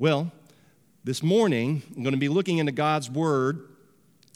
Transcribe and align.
Well, 0.00 0.30
this 1.02 1.24
morning 1.24 1.82
I'm 1.96 2.04
going 2.04 2.12
to 2.12 2.20
be 2.20 2.28
looking 2.28 2.58
into 2.58 2.70
God's 2.70 3.10
Word, 3.10 3.68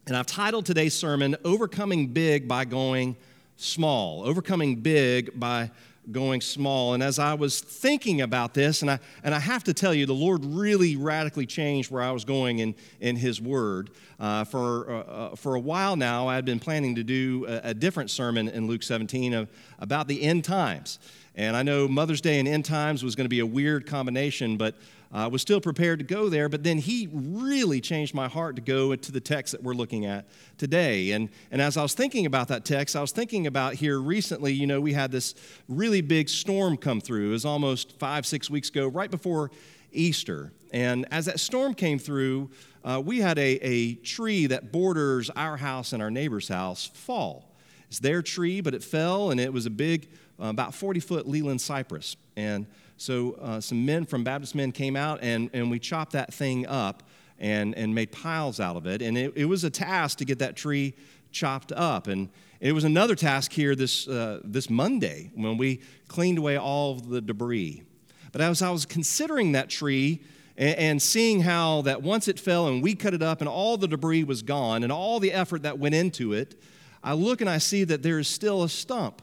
and 0.09 0.17
I've 0.17 0.27
titled 0.27 0.67
today's 0.67 0.93
sermon, 0.93 1.37
Overcoming 1.45 2.09
Big 2.09 2.49
by 2.49 2.65
Going 2.65 3.17
Small. 3.55 4.27
Overcoming 4.27 4.81
Big 4.81 5.39
by 5.39 5.71
going 6.11 6.41
small. 6.41 6.95
And 6.95 7.03
as 7.03 7.21
I 7.21 7.35
was 7.35 7.61
thinking 7.61 8.23
about 8.23 8.55
this, 8.55 8.83
and 8.83 8.91
I, 8.91 8.99
and 9.23 9.33
I 9.33 9.39
have 9.39 9.63
to 9.63 9.73
tell 9.73 9.95
you, 9.95 10.05
the 10.05 10.13
Lord 10.13 10.45
really 10.45 10.97
radically 10.97 11.47
changed 11.47 11.93
where 11.93 12.03
I 12.03 12.11
was 12.11 12.25
going 12.25 12.59
in, 12.59 12.75
in 12.99 13.15
His 13.15 13.41
Word. 13.41 13.91
Uh, 14.19 14.43
for, 14.43 14.91
uh, 14.91 15.01
uh 15.01 15.37
for 15.37 15.55
a 15.55 15.61
while 15.61 15.95
now, 15.95 16.27
I 16.27 16.35
had 16.35 16.45
been 16.45 16.59
planning 16.59 16.97
to 16.97 17.05
do 17.05 17.47
a, 17.47 17.69
a 17.69 17.75
different 17.75 18.11
sermon 18.11 18.49
in 18.49 18.67
Luke 18.67 18.83
17 18.83 19.33
of, 19.33 19.49
about 19.79 20.09
the 20.09 20.23
end 20.25 20.43
times. 20.43 20.99
And 21.37 21.57
I 21.57 21.63
know 21.63 21.87
Mother's 21.87 22.21
Day 22.21 22.41
and 22.41 22.49
end 22.49 22.65
times 22.65 23.05
was 23.05 23.15
going 23.15 23.25
to 23.25 23.31
be 23.31 23.41
a 23.41 23.47
weird 23.47 23.87
combination, 23.87 24.57
but 24.57 24.75
I 25.15 25.27
was 25.27 25.43
still 25.43 25.61
prepared 25.61 25.99
to 25.99 26.05
go 26.07 26.31
there, 26.31 26.49
but 26.49 26.63
then 26.63 26.79
he 26.79 27.09
really 27.13 27.83
changed 27.83 28.15
my 28.15 28.29
heart 28.29 28.57
to 28.57 28.63
go 28.63 28.97
to 28.97 29.13
the 29.13 29.21
text 29.21 29.53
that 29.53 29.63
we're 29.63 29.75
looking 29.75 30.07
at 30.07 30.27
today. 30.57 31.11
And, 31.11 31.29
and 31.51 31.61
as 31.61 31.77
I 31.77 31.83
was 31.83 31.93
thinking 31.93 32.25
about 32.25 32.49
that 32.49 32.65
text, 32.65 32.97
I 32.97 33.03
was 33.03 33.13
thinking 33.13 33.47
about 33.47 33.75
here 33.75 34.01
recently, 34.01 34.55
you 34.55 34.67
know, 34.67 34.81
we 34.81 34.95
had 34.95 35.13
this 35.13 35.35
really 35.69 36.01
big 36.01 36.31
storm 36.31 36.79
come 36.79 37.01
through. 37.01 37.29
It 37.29 37.33
was 37.33 37.45
almost 37.45 37.99
five, 37.99 38.25
six 38.25 38.49
weeks 38.49 38.71
ago, 38.71 38.89
right 38.89 39.11
before 39.11 39.51
Easter. 39.93 40.51
And 40.73 41.07
as 41.11 41.27
that 41.27 41.41
storm 41.41 41.75
came 41.75 41.99
through, 41.99 42.51
uh, 42.83 43.03
we 43.05 43.21
had 43.21 43.39
a, 43.39 43.59
a 43.63 43.95
tree 43.97 44.47
that 44.47 44.73
borders 44.73 45.29
our 45.31 45.59
house 45.59 45.93
and 45.93 46.03
our 46.03 46.11
neighbor's 46.11 46.49
house 46.49 46.91
fall. 46.95 47.55
It's 47.89 47.99
their 47.99 48.23
tree, 48.23 48.63
but 48.63 48.73
it 48.73 48.83
fell, 48.83 49.31
and 49.31 49.39
it 49.39 49.53
was 49.53 49.67
a 49.67 49.71
big, 49.71 50.09
uh, 50.41 50.47
about 50.47 50.75
40 50.75 51.01
foot 51.01 51.29
Leyland 51.29 51.61
cypress. 51.61 52.17
And 52.35 52.67
so 53.03 53.33
uh, 53.41 53.61
some 53.61 53.85
men 53.85 54.07
from 54.07 54.23
Baptist 54.23 54.55
Men 54.55 54.71
came 54.71 54.95
out 54.95 55.19
and, 55.23 55.51
and 55.53 55.71
we 55.71 55.81
chopped 55.81 56.13
that 56.13 56.33
thing 56.33 56.67
up 56.67 57.03
and, 57.39 57.75
and 57.75 57.93
made 57.93 58.13
piles 58.13 58.61
out 58.61 58.77
of 58.77 58.87
it. 58.87 59.03
And 59.03 59.19
it, 59.19 59.33
it 59.35 59.45
was 59.47 59.65
a 59.65 59.71
task 59.71 60.19
to 60.19 60.25
get 60.25 60.39
that 60.39 60.55
tree 60.55 60.95
chopped 61.33 61.73
up. 61.73 62.07
And 62.07 62.29
it 62.61 62.73
was 62.73 62.85
another 62.85 63.17
task 63.17 63.53
here 63.53 63.75
this, 63.75 64.07
uh, 64.07 64.41
this 64.45 64.71
Monday 64.71 65.33
when 65.35 65.57
we 65.57 65.81
cleaned 66.07 66.39
away 66.39 66.57
all 66.57 66.93
of 66.93 67.09
the 67.09 67.21
debris. 67.21 67.83
But 68.31 68.41
as 68.41 68.63
I 68.63 68.71
was 68.71 68.87
considering 68.87 69.53
that 69.53 69.69
tree 69.69 70.23
and, 70.57 70.79
and 70.79 71.03
seeing 71.03 71.41
how 71.41 71.83
that 71.83 72.03
once 72.03 72.29
it 72.29 72.39
fell 72.39 72.69
and 72.69 72.85
we 72.85 72.95
cut 72.95 73.15
it 73.15 73.23
up 73.23 73.41
and 73.41 73.49
all 73.49 73.77
the 73.77 73.89
debris 73.89 74.23
was 74.23 74.43
gone 74.43 74.85
and 74.85 74.93
all 74.93 75.19
the 75.19 75.33
effort 75.33 75.63
that 75.63 75.77
went 75.81 75.97
into 75.97 76.33
it, 76.35 76.55
I 77.03 77.15
look 77.15 77.41
and 77.41 77.51
I 77.51 77.59
see 77.59 77.83
that 77.83 78.05
there 78.05 78.21
is 78.21 78.29
still 78.29 78.63
a 78.63 78.69
stump 78.69 79.23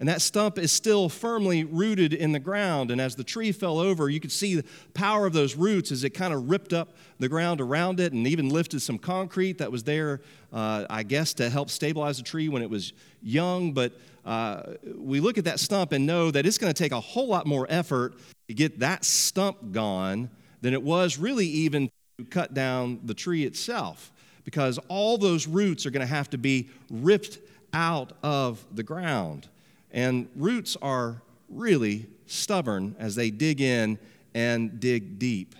and 0.00 0.08
that 0.08 0.22
stump 0.22 0.58
is 0.58 0.70
still 0.70 1.08
firmly 1.08 1.64
rooted 1.64 2.12
in 2.12 2.30
the 2.30 2.38
ground. 2.38 2.90
And 2.90 3.00
as 3.00 3.16
the 3.16 3.24
tree 3.24 3.50
fell 3.50 3.78
over, 3.78 4.08
you 4.08 4.20
could 4.20 4.30
see 4.30 4.54
the 4.54 4.64
power 4.94 5.26
of 5.26 5.32
those 5.32 5.56
roots 5.56 5.90
as 5.90 6.04
it 6.04 6.10
kind 6.10 6.32
of 6.32 6.48
ripped 6.48 6.72
up 6.72 6.90
the 7.18 7.28
ground 7.28 7.60
around 7.60 7.98
it 7.98 8.12
and 8.12 8.26
even 8.26 8.48
lifted 8.48 8.80
some 8.80 8.98
concrete 8.98 9.58
that 9.58 9.72
was 9.72 9.82
there, 9.82 10.20
uh, 10.52 10.86
I 10.88 11.02
guess, 11.02 11.34
to 11.34 11.50
help 11.50 11.68
stabilize 11.68 12.18
the 12.18 12.22
tree 12.22 12.48
when 12.48 12.62
it 12.62 12.70
was 12.70 12.92
young. 13.22 13.72
But 13.72 13.92
uh, 14.24 14.74
we 14.96 15.18
look 15.18 15.36
at 15.36 15.44
that 15.44 15.58
stump 15.58 15.90
and 15.90 16.06
know 16.06 16.30
that 16.30 16.46
it's 16.46 16.58
going 16.58 16.72
to 16.72 16.80
take 16.80 16.92
a 16.92 17.00
whole 17.00 17.26
lot 17.26 17.46
more 17.46 17.66
effort 17.68 18.14
to 18.46 18.54
get 18.54 18.78
that 18.78 19.04
stump 19.04 19.72
gone 19.72 20.30
than 20.60 20.74
it 20.74 20.82
was 20.82 21.18
really 21.18 21.46
even 21.46 21.90
to 22.18 22.24
cut 22.24 22.54
down 22.54 23.00
the 23.04 23.14
tree 23.14 23.44
itself 23.44 24.12
because 24.44 24.78
all 24.88 25.18
those 25.18 25.46
roots 25.46 25.86
are 25.86 25.90
going 25.90 26.06
to 26.06 26.14
have 26.14 26.30
to 26.30 26.38
be 26.38 26.70
ripped 26.88 27.38
out 27.72 28.12
of 28.22 28.64
the 28.74 28.82
ground. 28.82 29.48
And 29.92 30.28
roots 30.36 30.76
are 30.82 31.22
really 31.48 32.06
stubborn 32.26 32.94
as 32.98 33.14
they 33.14 33.30
dig 33.30 33.60
in 33.60 33.98
and 34.34 34.78
dig 34.80 35.18
deep. 35.18 35.54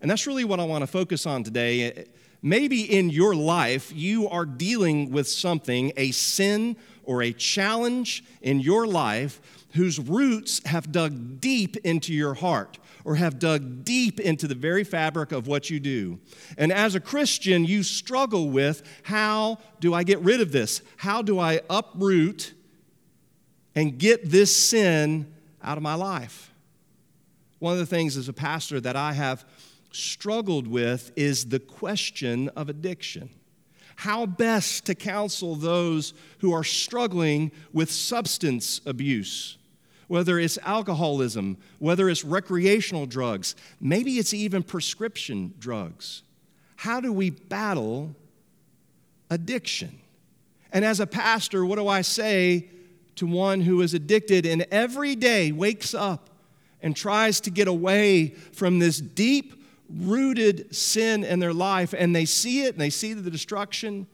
And 0.00 0.10
that's 0.10 0.26
really 0.26 0.44
what 0.44 0.60
I 0.60 0.64
want 0.64 0.82
to 0.82 0.86
focus 0.86 1.26
on 1.26 1.44
today. 1.44 1.92
Eh, 1.92 2.04
maybe 2.42 2.82
in 2.82 3.08
your 3.08 3.34
life, 3.34 3.92
you 3.94 4.28
are 4.28 4.44
dealing 4.44 5.12
with 5.12 5.28
something, 5.28 5.92
a 5.96 6.10
sin 6.10 6.76
or 7.04 7.22
a 7.22 7.32
challenge 7.32 8.24
in 8.42 8.60
your 8.60 8.86
life, 8.86 9.40
whose 9.74 9.98
roots 9.98 10.60
have 10.66 10.92
dug 10.92 11.40
deep 11.40 11.76
into 11.78 12.12
your 12.12 12.34
heart 12.34 12.78
or 13.04 13.16
have 13.16 13.38
dug 13.38 13.84
deep 13.84 14.20
into 14.20 14.46
the 14.46 14.54
very 14.54 14.84
fabric 14.84 15.32
of 15.32 15.46
what 15.46 15.70
you 15.70 15.80
do. 15.80 16.18
And 16.58 16.72
as 16.72 16.94
a 16.94 17.00
Christian, 17.00 17.64
you 17.64 17.82
struggle 17.82 18.50
with 18.50 18.82
how 19.04 19.58
do 19.80 19.94
I 19.94 20.04
get 20.04 20.20
rid 20.20 20.40
of 20.40 20.52
this? 20.52 20.82
How 20.98 21.22
do 21.22 21.38
I 21.38 21.60
uproot 21.70 22.52
and 23.74 23.98
get 23.98 24.30
this 24.30 24.54
sin 24.54 25.32
out 25.62 25.76
of 25.76 25.82
my 25.82 25.94
life. 25.94 26.52
One 27.58 27.72
of 27.74 27.78
the 27.78 27.86
things 27.86 28.16
as 28.16 28.28
a 28.28 28.32
pastor 28.32 28.80
that 28.80 28.96
I 28.96 29.12
have 29.12 29.44
struggled 29.92 30.66
with 30.66 31.12
is 31.16 31.46
the 31.46 31.60
question 31.60 32.48
of 32.50 32.68
addiction. 32.68 33.30
How 33.96 34.26
best 34.26 34.86
to 34.86 34.94
counsel 34.94 35.54
those 35.54 36.14
who 36.38 36.52
are 36.52 36.64
struggling 36.64 37.52
with 37.72 37.90
substance 37.90 38.80
abuse, 38.84 39.58
whether 40.08 40.38
it's 40.38 40.58
alcoholism, 40.58 41.56
whether 41.78 42.08
it's 42.08 42.24
recreational 42.24 43.06
drugs, 43.06 43.54
maybe 43.80 44.18
it's 44.18 44.34
even 44.34 44.62
prescription 44.62 45.54
drugs. 45.58 46.22
How 46.76 47.00
do 47.00 47.12
we 47.12 47.30
battle 47.30 48.16
addiction? 49.30 50.00
And 50.72 50.84
as 50.84 50.98
a 50.98 51.06
pastor, 51.06 51.64
what 51.64 51.76
do 51.76 51.86
I 51.86 52.00
say 52.00 52.70
to 53.16 53.26
one 53.26 53.60
who 53.60 53.80
is 53.82 53.94
addicted 53.94 54.46
and 54.46 54.66
every 54.70 55.14
day 55.14 55.52
wakes 55.52 55.94
up 55.94 56.30
and 56.80 56.96
tries 56.96 57.40
to 57.40 57.50
get 57.50 57.68
away 57.68 58.28
from 58.28 58.78
this 58.78 58.98
deep 59.00 59.62
rooted 59.88 60.74
sin 60.74 61.22
in 61.24 61.38
their 61.38 61.52
life 61.52 61.94
and 61.96 62.14
they 62.14 62.24
see 62.24 62.64
it 62.64 62.74
and 62.74 62.80
they 62.80 62.90
see 62.90 63.14
the 63.14 63.30
destruction 63.30 64.06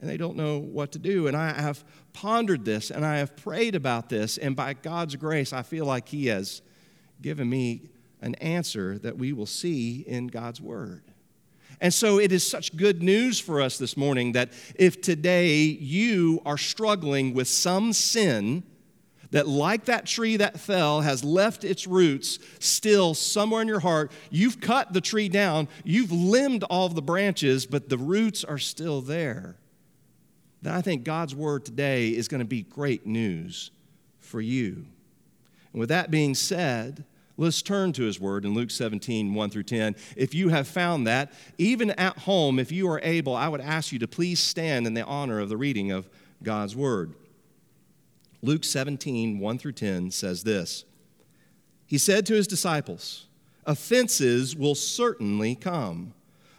and 0.00 0.10
they 0.10 0.16
don't 0.16 0.36
know 0.36 0.58
what 0.58 0.92
to 0.92 0.98
do. 0.98 1.26
And 1.26 1.36
I 1.36 1.52
have 1.52 1.84
pondered 2.12 2.64
this 2.64 2.90
and 2.90 3.04
I 3.04 3.18
have 3.18 3.36
prayed 3.36 3.74
about 3.74 4.08
this, 4.08 4.38
and 4.38 4.54
by 4.56 4.74
God's 4.74 5.16
grace, 5.16 5.52
I 5.52 5.62
feel 5.62 5.86
like 5.86 6.08
He 6.08 6.26
has 6.26 6.62
given 7.22 7.48
me 7.48 7.82
an 8.20 8.34
answer 8.36 8.98
that 8.98 9.16
we 9.16 9.32
will 9.32 9.46
see 9.46 10.04
in 10.06 10.26
God's 10.28 10.60
Word. 10.60 11.02
And 11.80 11.92
so 11.92 12.18
it 12.18 12.32
is 12.32 12.48
such 12.48 12.76
good 12.76 13.02
news 13.02 13.38
for 13.38 13.60
us 13.60 13.78
this 13.78 13.96
morning 13.96 14.32
that 14.32 14.52
if 14.76 15.00
today 15.00 15.56
you 15.56 16.40
are 16.46 16.58
struggling 16.58 17.34
with 17.34 17.48
some 17.48 17.92
sin, 17.92 18.62
that 19.30 19.46
like 19.46 19.86
that 19.86 20.06
tree 20.06 20.36
that 20.36 20.58
fell 20.58 21.00
has 21.02 21.22
left 21.22 21.64
its 21.64 21.86
roots 21.86 22.38
still 22.58 23.12
somewhere 23.12 23.62
in 23.62 23.68
your 23.68 23.80
heart, 23.80 24.10
you've 24.30 24.60
cut 24.60 24.92
the 24.92 25.00
tree 25.00 25.28
down, 25.28 25.68
you've 25.84 26.12
limbed 26.12 26.62
all 26.64 26.88
the 26.88 27.02
branches, 27.02 27.66
but 27.66 27.88
the 27.88 27.98
roots 27.98 28.44
are 28.44 28.58
still 28.58 29.00
there. 29.00 29.56
Then 30.62 30.74
I 30.74 30.80
think 30.80 31.04
God's 31.04 31.34
word 31.34 31.64
today 31.64 32.08
is 32.08 32.28
going 32.28 32.40
to 32.40 32.46
be 32.46 32.62
great 32.62 33.06
news 33.06 33.70
for 34.20 34.40
you. 34.40 34.86
And 35.72 35.80
with 35.80 35.90
that 35.90 36.10
being 36.10 36.34
said, 36.34 37.04
Let's 37.38 37.60
turn 37.60 37.92
to 37.92 38.02
his 38.04 38.18
word 38.18 38.44
in 38.44 38.54
Luke 38.54 38.70
17, 38.70 39.34
1 39.34 39.50
through 39.50 39.64
10. 39.64 39.96
If 40.16 40.34
you 40.34 40.48
have 40.48 40.66
found 40.66 41.06
that, 41.06 41.32
even 41.58 41.90
at 41.90 42.18
home, 42.20 42.58
if 42.58 42.72
you 42.72 42.88
are 42.88 43.00
able, 43.02 43.36
I 43.36 43.48
would 43.48 43.60
ask 43.60 43.92
you 43.92 43.98
to 43.98 44.08
please 44.08 44.40
stand 44.40 44.86
in 44.86 44.94
the 44.94 45.04
honor 45.04 45.40
of 45.40 45.50
the 45.50 45.56
reading 45.56 45.90
of 45.90 46.08
God's 46.42 46.74
word. 46.74 47.14
Luke 48.42 48.64
17, 48.64 49.38
1 49.38 49.58
through 49.58 49.72
10 49.72 50.10
says 50.12 50.44
this 50.44 50.84
He 51.86 51.98
said 51.98 52.24
to 52.26 52.34
his 52.34 52.46
disciples, 52.46 53.26
Offenses 53.66 54.56
will 54.56 54.74
certainly 54.74 55.54
come, 55.54 56.14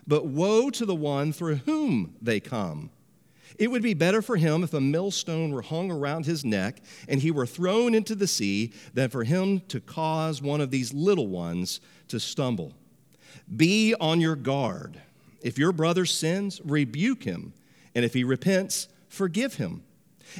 but 0.05 0.25
woe 0.27 0.69
to 0.69 0.85
the 0.85 0.95
one 0.95 1.33
through 1.33 1.55
whom 1.55 2.16
they 2.21 2.39
come. 2.39 2.91
It 3.57 3.72
would 3.72 3.81
be 3.81 3.94
better 3.94 4.22
for 4.22 4.35
him 4.35 4.63
if 4.63 4.73
a 4.73 4.81
millstone 4.81 5.51
were 5.51 5.63
hung 5.63 5.91
around 5.91 6.25
his 6.25 6.45
neck 6.45 6.81
and 7.07 7.22
he 7.22 7.31
were 7.31 7.47
thrown 7.47 7.95
into 7.95 8.13
the 8.13 8.28
sea 8.28 8.72
than 8.94 9.09
for 9.09 9.23
him 9.23 9.62
to 9.69 9.79
cause 9.79 10.41
one 10.41 10.62
of 10.62 10.69
these 10.69 10.94
little 10.94 11.28
ones 11.28 11.81
to 12.09 12.19
stumble. 12.19 12.73
Be 13.56 13.96
on 13.99 14.22
your 14.22 14.35
guard. 14.35 15.02
If 15.41 15.58
your 15.58 15.72
brother 15.72 16.05
sins, 16.05 16.61
rebuke 16.64 17.23
him, 17.23 17.53
and 17.96 18.03
if 18.03 18.14
he 18.14 18.23
repents, 18.23 18.87
forgive 19.08 19.55
him. 19.55 19.84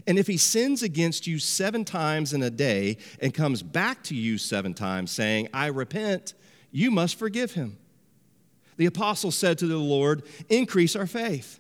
And 0.06 0.20
if 0.20 0.28
he 0.28 0.38
sins 0.38 0.84
against 0.84 1.28
you 1.28 1.40
seven 1.40 1.86
times 1.86 2.34
in 2.34 2.44
a 2.44 2.50
day 2.50 2.98
and 3.22 3.34
comes 3.34 3.64
back 3.64 4.04
to 4.04 4.16
you 4.16 4.38
seven 4.38 4.74
times 4.74 5.12
saying, 5.12 5.48
I 5.54 5.68
repent, 5.68 6.34
you 6.72 6.92
must 6.92 7.18
forgive 7.18 7.54
him. 7.54 7.78
The 8.76 8.86
apostle 8.86 9.32
said 9.32 9.58
to 9.60 9.68
the 9.68 9.78
Lord, 9.78 10.24
Increase 10.50 10.96
our 10.96 11.08
faith. 11.08 11.60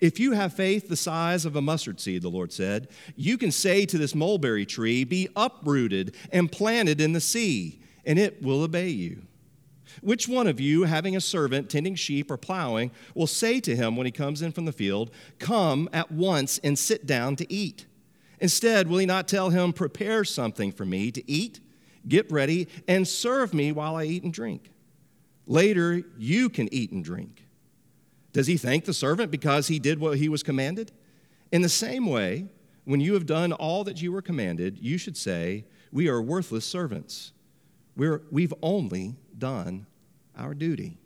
If 0.00 0.18
you 0.18 0.32
have 0.32 0.52
faith 0.52 0.88
the 0.88 0.96
size 0.96 1.44
of 1.44 1.56
a 1.56 1.62
mustard 1.62 2.00
seed, 2.00 2.22
the 2.22 2.28
Lord 2.28 2.52
said, 2.52 2.88
you 3.16 3.38
can 3.38 3.50
say 3.50 3.86
to 3.86 3.98
this 3.98 4.14
mulberry 4.14 4.66
tree, 4.66 5.04
Be 5.04 5.28
uprooted 5.36 6.14
and 6.32 6.50
planted 6.50 7.00
in 7.00 7.12
the 7.12 7.20
sea, 7.20 7.80
and 8.04 8.18
it 8.18 8.42
will 8.42 8.62
obey 8.62 8.88
you. 8.88 9.22
Which 10.02 10.28
one 10.28 10.46
of 10.46 10.60
you, 10.60 10.82
having 10.82 11.16
a 11.16 11.20
servant 11.20 11.70
tending 11.70 11.94
sheep 11.94 12.30
or 12.30 12.36
plowing, 12.36 12.90
will 13.14 13.26
say 13.26 13.60
to 13.60 13.74
him 13.74 13.96
when 13.96 14.06
he 14.06 14.12
comes 14.12 14.42
in 14.42 14.52
from 14.52 14.64
the 14.64 14.72
field, 14.72 15.10
Come 15.38 15.88
at 15.92 16.10
once 16.10 16.58
and 16.62 16.78
sit 16.78 17.06
down 17.06 17.36
to 17.36 17.52
eat? 17.52 17.86
Instead, 18.40 18.88
will 18.88 18.98
he 18.98 19.06
not 19.06 19.28
tell 19.28 19.50
him, 19.50 19.72
Prepare 19.72 20.24
something 20.24 20.72
for 20.72 20.84
me 20.84 21.10
to 21.12 21.30
eat, 21.30 21.60
get 22.06 22.30
ready, 22.30 22.68
and 22.86 23.08
serve 23.08 23.54
me 23.54 23.72
while 23.72 23.96
I 23.96 24.04
eat 24.04 24.22
and 24.22 24.32
drink? 24.32 24.70
Later, 25.46 26.02
you 26.18 26.50
can 26.50 26.72
eat 26.74 26.90
and 26.90 27.04
drink. 27.04 27.45
Does 28.36 28.48
he 28.48 28.58
thank 28.58 28.84
the 28.84 28.92
servant 28.92 29.30
because 29.30 29.68
he 29.68 29.78
did 29.78 29.98
what 29.98 30.18
he 30.18 30.28
was 30.28 30.42
commanded? 30.42 30.92
In 31.52 31.62
the 31.62 31.70
same 31.70 32.04
way, 32.04 32.44
when 32.84 33.00
you 33.00 33.14
have 33.14 33.24
done 33.24 33.50
all 33.50 33.82
that 33.84 34.02
you 34.02 34.12
were 34.12 34.20
commanded, 34.20 34.76
you 34.78 34.98
should 34.98 35.16
say, 35.16 35.64
We 35.90 36.10
are 36.10 36.20
worthless 36.20 36.66
servants. 36.66 37.32
We're, 37.96 38.20
we've 38.30 38.52
only 38.60 39.16
done 39.38 39.86
our 40.36 40.52
duty. 40.52 40.98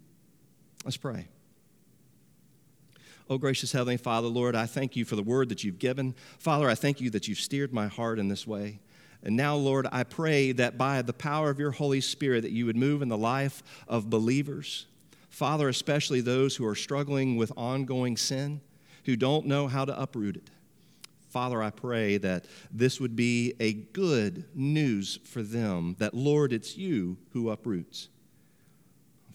Let's 0.84 0.96
pray. 0.96 1.28
Oh, 3.28 3.38
gracious 3.38 3.70
Heavenly 3.70 3.96
Father, 3.96 4.26
Lord, 4.26 4.56
I 4.56 4.66
thank 4.66 4.96
you 4.96 5.04
for 5.04 5.14
the 5.14 5.22
word 5.22 5.50
that 5.50 5.62
you've 5.62 5.78
given. 5.78 6.16
Father, 6.40 6.68
I 6.68 6.74
thank 6.74 7.00
you 7.00 7.10
that 7.10 7.28
you've 7.28 7.38
steered 7.38 7.72
my 7.72 7.86
heart 7.86 8.18
in 8.18 8.26
this 8.26 8.44
way. 8.44 8.80
And 9.22 9.36
now, 9.36 9.54
Lord, 9.54 9.86
I 9.92 10.02
pray 10.02 10.50
that 10.50 10.76
by 10.76 11.00
the 11.02 11.12
power 11.12 11.48
of 11.48 11.60
your 11.60 11.70
Holy 11.70 12.00
Spirit 12.00 12.40
that 12.40 12.50
you 12.50 12.66
would 12.66 12.76
move 12.76 13.02
in 13.02 13.08
the 13.08 13.16
life 13.16 13.62
of 13.86 14.10
believers. 14.10 14.86
Father, 15.30 15.68
especially 15.68 16.20
those 16.20 16.56
who 16.56 16.66
are 16.66 16.74
struggling 16.74 17.36
with 17.36 17.52
ongoing 17.56 18.16
sin, 18.16 18.60
who 19.06 19.16
don't 19.16 19.46
know 19.46 19.68
how 19.68 19.84
to 19.84 19.98
uproot 19.98 20.36
it. 20.36 20.50
Father, 21.28 21.62
I 21.62 21.70
pray 21.70 22.18
that 22.18 22.44
this 22.72 23.00
would 23.00 23.14
be 23.14 23.54
a 23.60 23.72
good 23.72 24.44
news 24.54 25.20
for 25.24 25.42
them 25.42 25.94
that, 26.00 26.12
Lord, 26.12 26.52
it's 26.52 26.76
you 26.76 27.16
who 27.32 27.50
uproots. 27.50 28.08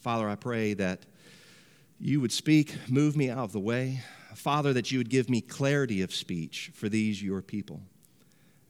Father, 0.00 0.28
I 0.28 0.36
pray 0.36 0.74
that 0.74 1.06
you 1.98 2.20
would 2.20 2.32
speak, 2.32 2.76
move 2.88 3.16
me 3.16 3.30
out 3.30 3.38
of 3.38 3.52
the 3.52 3.60
way. 3.60 4.02
Father, 4.34 4.74
that 4.74 4.92
you 4.92 4.98
would 4.98 5.08
give 5.08 5.30
me 5.30 5.40
clarity 5.40 6.02
of 6.02 6.14
speech 6.14 6.70
for 6.74 6.90
these, 6.90 7.22
your 7.22 7.40
people. 7.40 7.80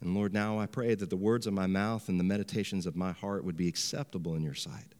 And 0.00 0.14
Lord, 0.14 0.32
now 0.32 0.60
I 0.60 0.66
pray 0.66 0.94
that 0.94 1.10
the 1.10 1.16
words 1.16 1.48
of 1.48 1.52
my 1.52 1.66
mouth 1.66 2.08
and 2.08 2.20
the 2.20 2.24
meditations 2.24 2.86
of 2.86 2.94
my 2.94 3.10
heart 3.10 3.44
would 3.44 3.56
be 3.56 3.66
acceptable 3.66 4.36
in 4.36 4.42
your 4.42 4.54
sight. 4.54 4.94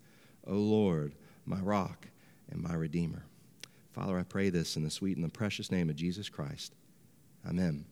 O 0.45 0.55
Lord, 0.55 1.15
my 1.47 1.61
rock 1.61 2.09
and 2.51 2.63
my 2.63 2.75
redeemer. 2.75 3.25
Father, 3.93 4.19
I 4.19 4.23
pray 4.25 4.51
this 4.51 4.77
in 4.77 4.85
the 4.85 4.91
sweet 4.91 5.17
and 5.17 5.25
the 5.25 5.31
precious 5.31 5.71
name 5.71 5.89
of 5.89 5.97
Jesus 5.97 6.29
Christ. 6.29 6.75
Amen. 7.49 7.87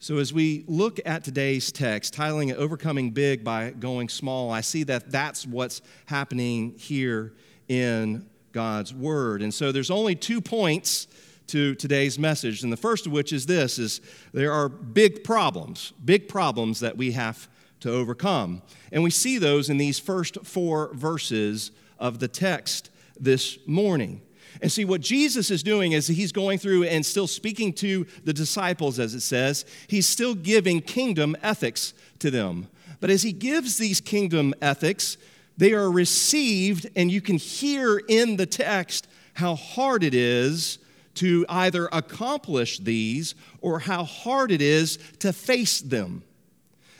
So, 0.00 0.18
as 0.18 0.32
we 0.32 0.64
look 0.68 1.00
at 1.04 1.24
today's 1.24 1.72
text, 1.72 2.14
titling 2.14 2.50
it 2.50 2.56
Overcoming 2.56 3.10
Big 3.10 3.42
by 3.42 3.70
Going 3.70 4.08
Small, 4.08 4.50
I 4.50 4.60
see 4.60 4.84
that 4.84 5.10
that's 5.10 5.44
what's 5.44 5.82
happening 6.06 6.74
here 6.78 7.34
in 7.68 8.26
God's 8.52 8.94
Word. 8.94 9.42
And 9.42 9.52
so, 9.52 9.72
there's 9.72 9.90
only 9.90 10.14
two 10.14 10.40
points 10.40 11.08
to 11.48 11.74
today's 11.74 12.18
message. 12.18 12.62
And 12.62 12.72
the 12.72 12.76
first 12.76 13.06
of 13.06 13.12
which 13.12 13.32
is 13.32 13.46
this 13.46 13.78
is 13.78 14.00
there 14.32 14.52
are 14.52 14.68
big 14.68 15.24
problems, 15.24 15.92
big 16.04 16.28
problems 16.28 16.80
that 16.80 16.96
we 16.96 17.12
have 17.12 17.48
to 17.80 17.90
overcome. 17.90 18.62
And 18.92 19.02
we 19.02 19.10
see 19.10 19.38
those 19.38 19.68
in 19.68 19.78
these 19.78 19.98
first 19.98 20.38
four 20.44 20.94
verses 20.94 21.72
of 21.98 22.18
the 22.18 22.28
text 22.28 22.90
this 23.18 23.58
morning. 23.66 24.20
And 24.60 24.72
see, 24.72 24.84
what 24.84 25.00
Jesus 25.00 25.50
is 25.50 25.62
doing 25.62 25.92
is 25.92 26.08
he's 26.08 26.32
going 26.32 26.58
through 26.58 26.84
and 26.84 27.04
still 27.04 27.26
speaking 27.26 27.72
to 27.74 28.06
the 28.24 28.32
disciples, 28.32 28.98
as 28.98 29.14
it 29.14 29.20
says. 29.20 29.64
He's 29.86 30.06
still 30.06 30.34
giving 30.34 30.80
kingdom 30.80 31.36
ethics 31.42 31.94
to 32.18 32.30
them. 32.30 32.68
But 33.00 33.10
as 33.10 33.22
he 33.22 33.32
gives 33.32 33.78
these 33.78 34.00
kingdom 34.00 34.54
ethics, 34.60 35.16
they 35.56 35.72
are 35.74 35.90
received, 35.90 36.88
and 36.96 37.10
you 37.10 37.20
can 37.20 37.36
hear 37.36 37.98
in 37.98 38.36
the 38.36 38.46
text 38.46 39.06
how 39.34 39.54
hard 39.54 40.02
it 40.02 40.14
is 40.14 40.78
to 41.14 41.44
either 41.48 41.88
accomplish 41.92 42.78
these 42.78 43.34
or 43.60 43.80
how 43.80 44.04
hard 44.04 44.50
it 44.50 44.62
is 44.62 44.98
to 45.18 45.32
face 45.32 45.80
them. 45.80 46.22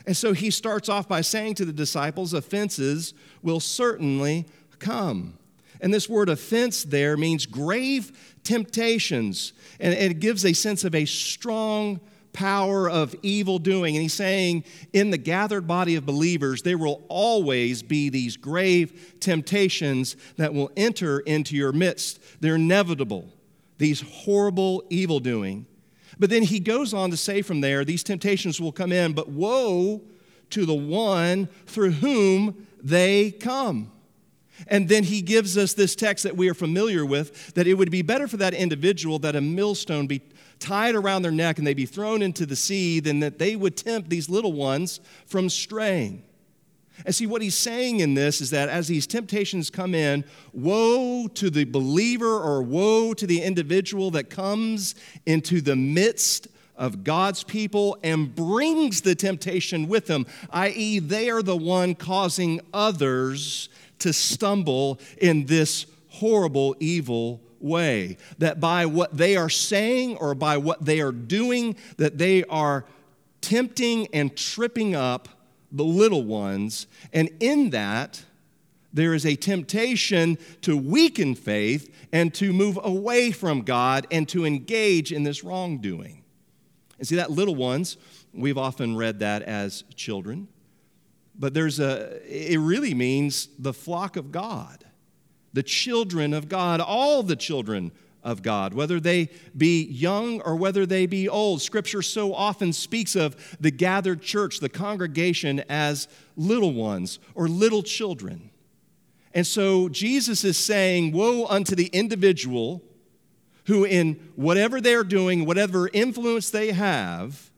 And 0.05 0.15
so 0.15 0.33
he 0.33 0.49
starts 0.49 0.89
off 0.89 1.07
by 1.07 1.21
saying 1.21 1.55
to 1.55 1.65
the 1.65 1.73
disciples, 1.73 2.33
offenses 2.33 3.13
will 3.41 3.59
certainly 3.59 4.45
come. 4.79 5.37
And 5.81 5.93
this 5.93 6.09
word 6.09 6.29
offense 6.29 6.83
there 6.83 7.15
means 7.15 7.45
grave 7.45 8.37
temptations, 8.43 9.53
and 9.79 9.93
it 9.93 10.19
gives 10.19 10.45
a 10.45 10.53
sense 10.53 10.83
of 10.83 10.93
a 10.93 11.05
strong 11.05 12.01
power 12.33 12.89
of 12.89 13.15
evil 13.23 13.59
doing. 13.59 13.95
And 13.95 14.03
he's 14.03 14.13
saying, 14.13 14.63
in 14.93 15.09
the 15.09 15.17
gathered 15.17 15.67
body 15.67 15.95
of 15.95 16.05
believers, 16.05 16.61
there 16.61 16.77
will 16.77 17.03
always 17.07 17.81
be 17.81 18.09
these 18.09 18.37
grave 18.37 19.15
temptations 19.19 20.15
that 20.37 20.53
will 20.53 20.71
enter 20.77 21.19
into 21.21 21.55
your 21.55 21.71
midst. 21.71 22.19
They're 22.41 22.55
inevitable 22.55 23.29
these 23.79 24.01
horrible 24.01 24.83
evil 24.89 25.19
doing. 25.19 25.65
But 26.19 26.29
then 26.29 26.43
he 26.43 26.59
goes 26.59 26.93
on 26.93 27.09
to 27.11 27.17
say 27.17 27.41
from 27.41 27.61
there, 27.61 27.83
these 27.83 28.03
temptations 28.03 28.61
will 28.61 28.73
come 28.73 28.91
in, 28.91 29.13
but 29.13 29.29
woe 29.29 30.01
to 30.51 30.65
the 30.65 30.75
one 30.75 31.47
through 31.65 31.91
whom 31.91 32.67
they 32.83 33.31
come. 33.31 33.91
And 34.67 34.89
then 34.89 35.03
he 35.03 35.21
gives 35.21 35.57
us 35.57 35.73
this 35.73 35.95
text 35.95 36.23
that 36.23 36.35
we 36.35 36.49
are 36.49 36.53
familiar 36.53 37.05
with 37.05 37.53
that 37.53 37.67
it 37.67 37.75
would 37.75 37.91
be 37.91 38.01
better 38.01 38.27
for 38.27 38.37
that 38.37 38.53
individual 38.53 39.19
that 39.19 39.35
a 39.35 39.41
millstone 39.41 40.07
be 40.07 40.21
tied 40.59 40.95
around 40.95 41.21
their 41.21 41.31
neck 41.31 41.57
and 41.57 41.65
they 41.65 41.73
be 41.73 41.85
thrown 41.85 42.21
into 42.21 42.45
the 42.45 42.55
sea 42.55 42.99
than 42.99 43.19
that 43.21 43.39
they 43.39 43.55
would 43.55 43.77
tempt 43.77 44.09
these 44.09 44.29
little 44.29 44.53
ones 44.53 44.99
from 45.25 45.49
straying. 45.49 46.23
And 47.05 47.15
see, 47.15 47.27
what 47.27 47.41
he's 47.41 47.55
saying 47.55 48.01
in 48.01 48.13
this 48.13 48.41
is 48.41 48.49
that 48.49 48.67
as 48.67 48.87
these 48.87 49.07
temptations 49.07 49.69
come 49.69 49.95
in, 49.95 50.25
woe 50.51 51.27
to 51.29 51.49
the 51.49 51.63
believer 51.63 52.39
or 52.39 52.61
woe 52.61 53.13
to 53.13 53.25
the 53.25 53.41
individual 53.41 54.11
that 54.11 54.29
comes 54.29 54.95
into 55.25 55.61
the 55.61 55.77
midst 55.77 56.49
of 56.75 57.03
God's 57.03 57.43
people 57.43 57.97
and 58.03 58.33
brings 58.33 59.01
the 59.01 59.15
temptation 59.15 59.87
with 59.87 60.07
them, 60.07 60.25
i.e., 60.51 60.99
they 60.99 61.29
are 61.29 61.41
the 61.41 61.55
one 61.55 61.95
causing 61.95 62.61
others 62.73 63.69
to 63.99 64.13
stumble 64.13 64.99
in 65.17 65.45
this 65.45 65.85
horrible, 66.09 66.75
evil 66.79 67.41
way. 67.59 68.17
That 68.37 68.59
by 68.59 68.85
what 68.85 69.15
they 69.15 69.35
are 69.35 69.49
saying 69.49 70.17
or 70.17 70.35
by 70.35 70.57
what 70.57 70.85
they 70.85 71.01
are 71.01 71.11
doing, 71.11 71.75
that 71.97 72.17
they 72.17 72.43
are 72.45 72.85
tempting 73.41 74.07
and 74.13 74.35
tripping 74.35 74.95
up 74.95 75.29
the 75.71 75.83
little 75.83 76.23
ones. 76.23 76.87
And 77.13 77.29
in 77.39 77.69
that, 77.71 78.23
there 78.91 79.13
is 79.13 79.25
a 79.25 79.35
temptation 79.35 80.37
to 80.61 80.75
weaken 80.75 81.35
faith 81.35 81.93
and 82.11 82.33
to 82.35 82.51
move 82.51 82.79
away 82.81 83.31
from 83.31 83.61
God 83.61 84.07
and 84.09 84.27
to 84.29 84.45
engage 84.45 85.11
in 85.11 85.23
this 85.23 85.43
wrongdoing. 85.43 86.23
And 86.97 87.07
see, 87.07 87.15
that 87.15 87.31
little 87.31 87.55
ones, 87.55 87.97
we've 88.33 88.57
often 88.57 88.97
read 88.97 89.19
that 89.19 89.43
as 89.43 89.83
children, 89.95 90.47
but 91.39 91.53
there's 91.53 91.79
a, 91.79 92.19
it 92.27 92.59
really 92.59 92.93
means 92.93 93.47
the 93.57 93.73
flock 93.73 94.17
of 94.17 94.31
God, 94.31 94.83
the 95.53 95.63
children 95.63 96.33
of 96.33 96.49
God, 96.49 96.81
all 96.81 97.23
the 97.23 97.37
children 97.37 97.93
of 98.21 98.43
God, 98.43 98.73
whether 98.73 98.99
they 98.99 99.29
be 99.55 99.85
young 99.85 100.41
or 100.41 100.57
whether 100.57 100.85
they 100.85 101.05
be 101.05 101.29
old. 101.29 101.61
Scripture 101.61 102.01
so 102.01 102.33
often 102.33 102.73
speaks 102.73 103.15
of 103.15 103.57
the 103.61 103.71
gathered 103.71 104.21
church, 104.21 104.59
the 104.59 104.67
congregation, 104.67 105.63
as 105.69 106.09
little 106.35 106.73
ones 106.73 107.19
or 107.33 107.47
little 107.47 107.81
children. 107.81 108.51
And 109.33 109.47
so 109.47 109.87
Jesus 109.87 110.43
is 110.43 110.57
saying, 110.57 111.13
Woe 111.13 111.45
unto 111.45 111.75
the 111.75 111.87
individual 111.87 112.83
who, 113.67 113.85
in 113.85 114.31
whatever 114.35 114.81
they're 114.81 115.03
doing, 115.03 115.45
whatever 115.45 115.89
influence 115.93 116.49
they 116.49 116.71
have, 116.71 117.48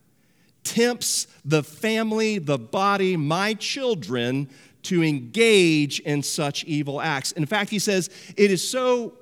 tempts 0.64 1.28
the 1.44 1.64
family, 1.64 2.38
the 2.38 2.58
body, 2.58 3.18
my 3.18 3.54
children 3.54 4.50
to 4.84 5.04
engage 5.04 6.00
in 6.02 6.24
such 6.24 6.64
evil 6.64 7.02
acts. 7.02 7.32
In 7.34 7.46
fact, 7.46 7.70
he 7.70 7.80
says, 7.80 8.10
It 8.36 8.52
is 8.52 8.68
so 8.68 9.14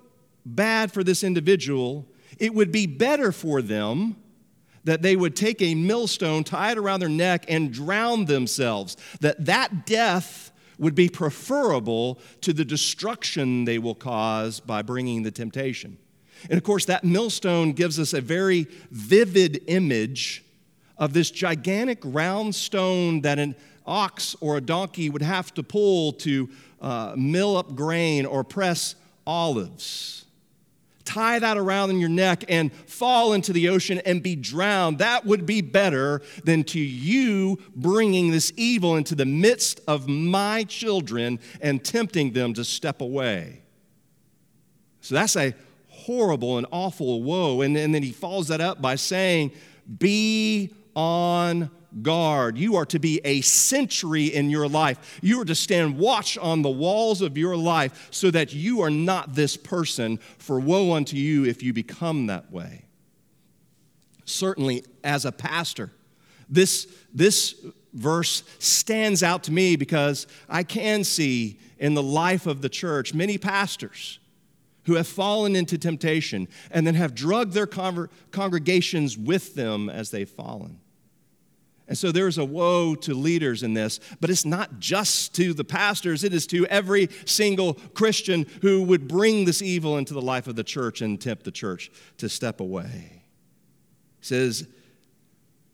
bad 0.46 0.92
for 0.92 1.04
this 1.04 1.24
individual, 1.24 2.08
it 2.38 2.54
would 2.54 2.72
be 2.72 2.88
better 2.88 3.32
for 3.32 3.62
them 3.62 4.16
that 4.86 5.02
they 5.02 5.16
would 5.16 5.36
take 5.36 5.62
a 5.62 5.76
millstone, 5.76 6.44
tie 6.44 6.72
it 6.72 6.78
around 6.78 7.02
their 7.02 7.10
neck, 7.10 7.46
and 7.50 7.72
drown 7.72 8.26
themselves. 8.26 8.96
That 9.20 9.46
that 9.46 9.86
death 9.86 10.52
would 10.78 10.96
be 10.96 11.10
preferable 11.10 12.20
to 12.42 12.54
the 12.54 12.64
destruction 12.64 13.66
they 13.66 13.78
will 13.78 13.96
cause 13.96 14.62
by 14.62 14.82
bringing 14.82 15.24
the 15.24 15.32
temptation. 15.32 15.98
And 16.50 16.58
of 16.58 16.64
course, 16.64 16.86
that 16.86 17.04
millstone 17.04 17.74
gives 17.74 18.00
us 18.00 18.14
a 18.14 18.22
very 18.22 18.66
vivid 18.90 19.62
image 19.68 20.46
of 21.00 21.14
this 21.14 21.32
gigantic 21.32 22.00
round 22.04 22.54
stone 22.54 23.22
that 23.22 23.40
an 23.40 23.56
ox 23.88 24.36
or 24.40 24.58
a 24.58 24.62
donkey 24.62 25.10
would 25.10 25.24
have 25.24 25.52
to 25.56 25.64
pull 25.64 26.14
to 26.14 26.48
uh, 26.82 27.16
mill 27.18 27.58
up 27.58 27.76
grain 27.76 28.26
or 28.26 28.44
press 28.44 28.94
olives 29.26 30.20
tie 31.10 31.40
that 31.40 31.58
around 31.58 31.90
in 31.90 32.00
your 32.00 32.10
neck 32.10 32.44
and 32.48 32.72
fall 32.72 33.34
into 33.34 33.52
the 33.52 33.68
ocean 33.68 34.00
and 34.06 34.22
be 34.22 34.36
drowned. 34.36 35.00
That 35.00 35.26
would 35.26 35.46
be 35.46 35.62
better 35.62 36.22
than 36.44 36.64
to 36.66 36.80
you 36.80 37.58
bringing 37.76 38.30
this 38.30 38.54
evil 38.56 38.96
into 38.96 39.16
the 39.16 39.26
midst 39.26 39.82
of 39.88 40.08
my 40.08 40.66
children 40.66 41.40
and 41.62 41.84
tempting 41.84 42.34
them 42.34 42.54
to 42.54 42.64
step 42.64 43.02
away. 43.02 43.64
So 45.02 45.16
that's 45.16 45.36
a 45.36 45.56
horrible 45.88 46.60
and 46.60 46.68
awful 46.70 47.24
woe. 47.24 47.62
And, 47.62 47.76
and 47.76 47.94
then 47.94 48.04
he 48.04 48.12
follows 48.12 48.50
that 48.50 48.62
up 48.62 48.80
by 48.80 48.94
saying, 48.94 49.52
Be 49.98 50.72
on 51.00 51.72
guard. 52.02 52.58
You 52.58 52.76
are 52.76 52.86
to 52.88 53.00
be 53.00 53.22
a 53.24 53.40
sentry 53.40 54.26
in 54.26 54.50
your 54.50 54.68
life. 54.68 55.20
You 55.22 55.40
are 55.40 55.46
to 55.46 55.56
stand 55.56 55.98
watch 55.98 56.38
on 56.38 56.62
the 56.62 56.70
walls 56.70 57.22
of 57.22 57.38
your 57.38 57.56
life 57.56 58.10
so 58.12 58.30
that 58.32 58.54
you 58.54 58.82
are 58.82 58.90
not 58.90 59.34
this 59.34 59.56
person, 59.56 60.18
for 60.38 60.60
woe 60.60 60.94
unto 60.94 61.16
you 61.16 61.46
if 61.46 61.64
you 61.64 61.72
become 61.72 62.28
that 62.28 62.52
way. 62.52 62.84
Certainly, 64.26 64.84
as 65.02 65.24
a 65.24 65.32
pastor, 65.32 65.90
this, 66.50 66.86
this 67.14 67.56
verse 67.94 68.44
stands 68.60 69.24
out 69.24 69.44
to 69.44 69.54
me 69.54 69.78
because 69.78 70.28
I 70.50 70.64
can 70.64 71.06
see 71.06 71.60
in 71.78 71.94
the 71.94 72.04
life 72.04 72.46
of 72.46 72.62
the 72.62 72.70
church 72.70 73.14
many 73.14 73.38
pastors 73.38 74.20
who 74.84 74.96
have 74.96 75.08
fallen 75.08 75.56
into 75.56 75.78
temptation 75.78 76.48
and 76.72 76.86
then 76.86 76.96
have 76.96 77.16
drugged 77.16 77.54
their 77.54 77.68
congregations 77.68 79.18
with 79.18 79.56
them 79.56 79.90
as 79.90 80.12
they've 80.12 80.30
fallen. 80.30 80.79
And 81.90 81.98
so 81.98 82.12
there's 82.12 82.38
a 82.38 82.46
woe 82.46 82.94
to 82.96 83.16
leaders 83.16 83.64
in 83.64 83.74
this, 83.74 84.00
but 84.22 84.30
it's 84.30 84.46
not 84.46 84.80
just 84.80 85.34
to 85.36 85.56
the 85.56 85.64
pastors, 85.64 86.24
it 86.24 86.36
is 86.36 86.46
to 86.48 86.68
every 86.68 87.10
single 87.26 87.74
Christian 87.96 88.46
who 88.62 88.84
would 88.84 89.08
bring 89.08 89.46
this 89.46 89.64
evil 89.64 89.98
into 89.98 90.14
the 90.14 90.22
life 90.22 90.46
of 90.46 90.56
the 90.56 90.64
church 90.64 91.02
and 91.02 91.20
tempt 91.20 91.46
the 91.46 91.52
church 91.52 91.92
to 92.18 92.30
step 92.30 92.60
away. 92.60 93.24
He 94.20 94.26
says, 94.26 94.68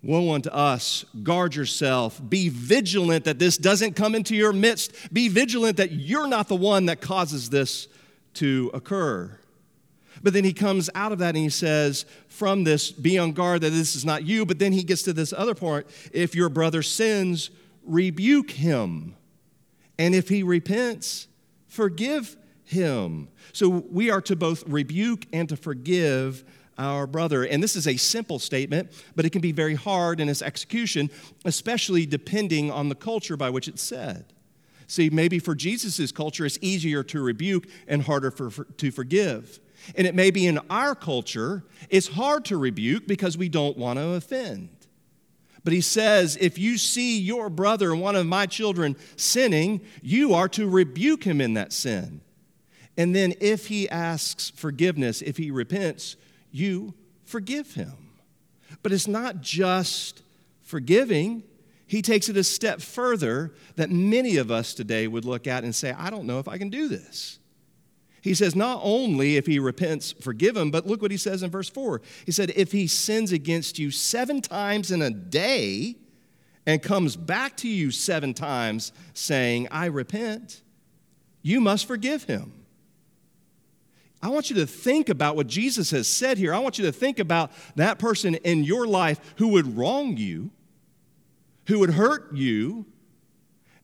Woe 0.01 0.33
unto 0.33 0.49
us, 0.51 1.03
guard 1.23 1.55
yourself, 1.55 2.21
be 2.29 2.47
vigilant 2.47 3.25
that 3.25 3.39
this 3.39 3.57
doesn't 3.57 3.95
come 3.95 4.15
into 4.15 4.35
your 4.35 4.53
midst. 4.53 5.11
Be 5.11 5.27
vigilant 5.27 5.77
that 5.77 5.91
you're 5.91 6.27
not 6.27 6.47
the 6.47 6.55
one 6.55 6.85
that 6.85 7.01
causes 7.01 7.49
this 7.49 7.87
to 8.35 8.71
occur. 8.73 9.37
But 10.25 10.33
then 10.33 10.43
he 10.43 10.53
comes 10.53 10.89
out 10.95 11.11
of 11.11 11.19
that 11.19 11.35
and 11.35 11.37
he 11.37 11.49
says, 11.49 12.07
From 12.29 12.63
this, 12.63 12.91
be 12.91 13.19
on 13.19 13.33
guard 13.33 13.61
that 13.61 13.69
this 13.69 13.95
is 13.95 14.03
not 14.03 14.23
you. 14.23 14.43
But 14.43 14.57
then 14.57 14.73
he 14.73 14.81
gets 14.81 15.03
to 15.03 15.13
this 15.13 15.31
other 15.31 15.53
part 15.53 15.87
if 16.11 16.33
your 16.33 16.49
brother 16.49 16.81
sins, 16.81 17.51
rebuke 17.85 18.49
him. 18.49 19.15
And 19.99 20.15
if 20.15 20.27
he 20.27 20.41
repents, 20.41 21.27
forgive 21.67 22.35
him. 22.63 23.27
So 23.53 23.69
we 23.69 24.09
are 24.09 24.21
to 24.21 24.35
both 24.35 24.63
rebuke 24.65 25.27
and 25.31 25.47
to 25.49 25.55
forgive 25.55 26.43
our 26.79 27.05
brother. 27.05 27.43
And 27.43 27.61
this 27.61 27.75
is 27.75 27.87
a 27.87 27.95
simple 27.95 28.39
statement, 28.39 28.91
but 29.15 29.25
it 29.25 29.29
can 29.29 29.41
be 29.41 29.51
very 29.51 29.75
hard 29.75 30.19
in 30.19 30.27
its 30.27 30.41
execution, 30.41 31.11
especially 31.45 32.07
depending 32.07 32.71
on 32.71 32.89
the 32.89 32.95
culture 32.95 33.37
by 33.37 33.51
which 33.51 33.67
it's 33.67 33.83
said. 33.83 34.33
See, 34.87 35.11
maybe 35.11 35.37
for 35.37 35.53
Jesus' 35.53 36.11
culture, 36.11 36.47
it's 36.47 36.57
easier 36.61 37.03
to 37.03 37.21
rebuke 37.21 37.67
and 37.87 38.01
harder 38.01 38.31
for, 38.31 38.49
for, 38.49 38.63
to 38.63 38.89
forgive. 38.89 39.59
And 39.95 40.07
it 40.07 40.15
may 40.15 40.31
be 40.31 40.47
in 40.47 40.59
our 40.69 40.95
culture, 40.95 41.63
it's 41.89 42.07
hard 42.07 42.45
to 42.45 42.57
rebuke 42.57 43.07
because 43.07 43.37
we 43.37 43.49
don't 43.49 43.77
want 43.77 43.99
to 43.99 44.09
offend. 44.09 44.69
But 45.63 45.73
he 45.73 45.81
says, 45.81 46.37
if 46.39 46.59
you 46.59 46.77
see 46.77 47.19
your 47.19 47.49
brother, 47.49 47.95
one 47.95 48.15
of 48.15 48.27
my 48.27 48.45
children, 48.45 48.95
sinning, 49.15 49.81
you 50.01 50.33
are 50.33 50.47
to 50.49 50.69
rebuke 50.69 51.23
him 51.23 51.41
in 51.41 51.55
that 51.55 51.73
sin. 51.73 52.21
And 52.97 53.15
then 53.15 53.33
if 53.41 53.67
he 53.67 53.89
asks 53.89 54.51
forgiveness, 54.51 55.21
if 55.21 55.37
he 55.37 55.51
repents, 55.51 56.15
you 56.51 56.93
forgive 57.25 57.73
him. 57.73 57.93
But 58.83 58.91
it's 58.91 59.07
not 59.07 59.41
just 59.41 60.21
forgiving, 60.61 61.43
he 61.87 62.01
takes 62.01 62.29
it 62.29 62.37
a 62.37 62.43
step 62.43 62.81
further 62.81 63.53
that 63.75 63.89
many 63.89 64.37
of 64.37 64.51
us 64.51 64.73
today 64.73 65.07
would 65.07 65.25
look 65.25 65.47
at 65.47 65.63
and 65.63 65.73
say, 65.73 65.91
I 65.91 66.09
don't 66.09 66.25
know 66.25 66.39
if 66.39 66.47
I 66.47 66.57
can 66.57 66.69
do 66.69 66.87
this. 66.87 67.39
He 68.25 68.33
says, 68.33 68.55
not 68.55 68.79
only 68.81 69.37
if 69.37 69.45
he 69.45 69.59
repents, 69.59 70.11
forgive 70.11 70.57
him, 70.57 70.71
but 70.71 70.87
look 70.87 70.99
what 70.99 71.11
he 71.11 71.17
says 71.17 71.43
in 71.43 71.51
verse 71.51 71.69
4. 71.69 72.01
He 72.25 72.31
said, 72.31 72.51
If 72.55 72.71
he 72.71 72.87
sins 72.87 73.31
against 73.31 73.77
you 73.77 73.91
seven 73.91 74.41
times 74.41 74.89
in 74.89 75.03
a 75.03 75.11
day 75.11 75.95
and 76.65 76.81
comes 76.81 77.15
back 77.15 77.55
to 77.57 77.67
you 77.67 77.91
seven 77.91 78.33
times 78.33 78.91
saying, 79.13 79.67
I 79.69 79.85
repent, 79.85 80.63
you 81.43 81.61
must 81.61 81.87
forgive 81.87 82.23
him. 82.23 82.65
I 84.23 84.29
want 84.29 84.49
you 84.49 84.55
to 84.55 84.65
think 84.65 85.09
about 85.09 85.35
what 85.35 85.45
Jesus 85.45 85.91
has 85.91 86.07
said 86.07 86.39
here. 86.39 86.51
I 86.51 86.57
want 86.57 86.79
you 86.79 86.85
to 86.85 86.91
think 86.91 87.19
about 87.19 87.51
that 87.75 87.99
person 87.99 88.33
in 88.33 88.63
your 88.63 88.87
life 88.87 89.35
who 89.37 89.49
would 89.49 89.77
wrong 89.77 90.17
you, 90.17 90.49
who 91.67 91.77
would 91.77 91.91
hurt 91.91 92.33
you, 92.33 92.87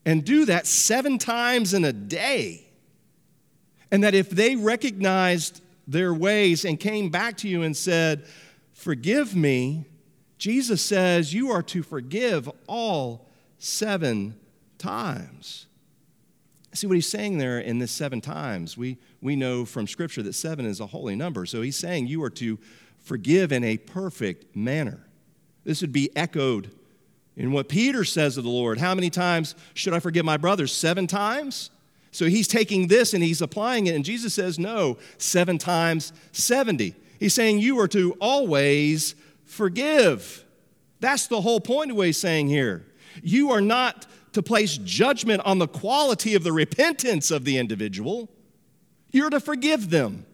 and 0.04 0.24
do 0.24 0.46
that 0.46 0.66
seven 0.66 1.16
times 1.18 1.74
in 1.74 1.84
a 1.84 1.92
day. 1.92 2.71
And 3.92 4.02
that 4.02 4.14
if 4.14 4.30
they 4.30 4.56
recognized 4.56 5.60
their 5.86 6.12
ways 6.12 6.64
and 6.64 6.80
came 6.80 7.10
back 7.10 7.36
to 7.38 7.48
you 7.48 7.62
and 7.62 7.76
said, 7.76 8.24
Forgive 8.72 9.36
me, 9.36 9.84
Jesus 10.38 10.82
says 10.82 11.32
you 11.32 11.52
are 11.52 11.62
to 11.62 11.84
forgive 11.84 12.50
all 12.66 13.28
seven 13.58 14.34
times. 14.78 15.66
See 16.72 16.86
what 16.86 16.94
he's 16.94 17.08
saying 17.08 17.38
there 17.38 17.60
in 17.60 17.78
this 17.78 17.92
seven 17.92 18.20
times. 18.20 18.76
We, 18.76 18.96
we 19.20 19.36
know 19.36 19.64
from 19.64 19.86
Scripture 19.86 20.22
that 20.22 20.32
seven 20.32 20.64
is 20.64 20.80
a 20.80 20.86
holy 20.86 21.14
number. 21.14 21.46
So 21.46 21.60
he's 21.60 21.76
saying 21.76 22.08
you 22.08 22.22
are 22.24 22.30
to 22.30 22.58
forgive 22.98 23.52
in 23.52 23.62
a 23.62 23.76
perfect 23.76 24.56
manner. 24.56 25.06
This 25.64 25.82
would 25.82 25.92
be 25.92 26.10
echoed 26.16 26.72
in 27.36 27.52
what 27.52 27.68
Peter 27.68 28.04
says 28.04 28.36
of 28.36 28.44
the 28.44 28.50
Lord. 28.50 28.78
How 28.78 28.94
many 28.94 29.10
times 29.10 29.54
should 29.74 29.92
I 29.92 30.00
forgive 30.00 30.24
my 30.24 30.38
brothers? 30.38 30.72
Seven 30.72 31.06
times? 31.06 31.70
So 32.12 32.26
he's 32.26 32.46
taking 32.46 32.86
this 32.86 33.14
and 33.14 33.24
he's 33.24 33.42
applying 33.42 33.86
it, 33.86 33.94
and 33.94 34.04
Jesus 34.04 34.34
says, 34.34 34.58
no, 34.58 34.98
seven 35.18 35.58
times 35.58 36.12
70. 36.32 36.94
He's 37.18 37.34
saying 37.34 37.58
you 37.58 37.80
are 37.80 37.88
to 37.88 38.16
always 38.20 39.14
forgive. 39.44 40.44
That's 41.00 41.26
the 41.26 41.40
whole 41.40 41.60
point 41.60 41.90
of 41.90 41.96
what 41.96 42.06
he's 42.06 42.18
saying 42.18 42.48
here. 42.48 42.86
You 43.22 43.50
are 43.50 43.60
not 43.60 44.06
to 44.34 44.42
place 44.42 44.76
judgment 44.78 45.42
on 45.44 45.58
the 45.58 45.68
quality 45.68 46.34
of 46.34 46.44
the 46.44 46.52
repentance 46.52 47.30
of 47.30 47.44
the 47.44 47.58
individual. 47.58 48.28
You're 49.10 49.30
to 49.30 49.40
forgive 49.40 49.90
them. 49.90 50.26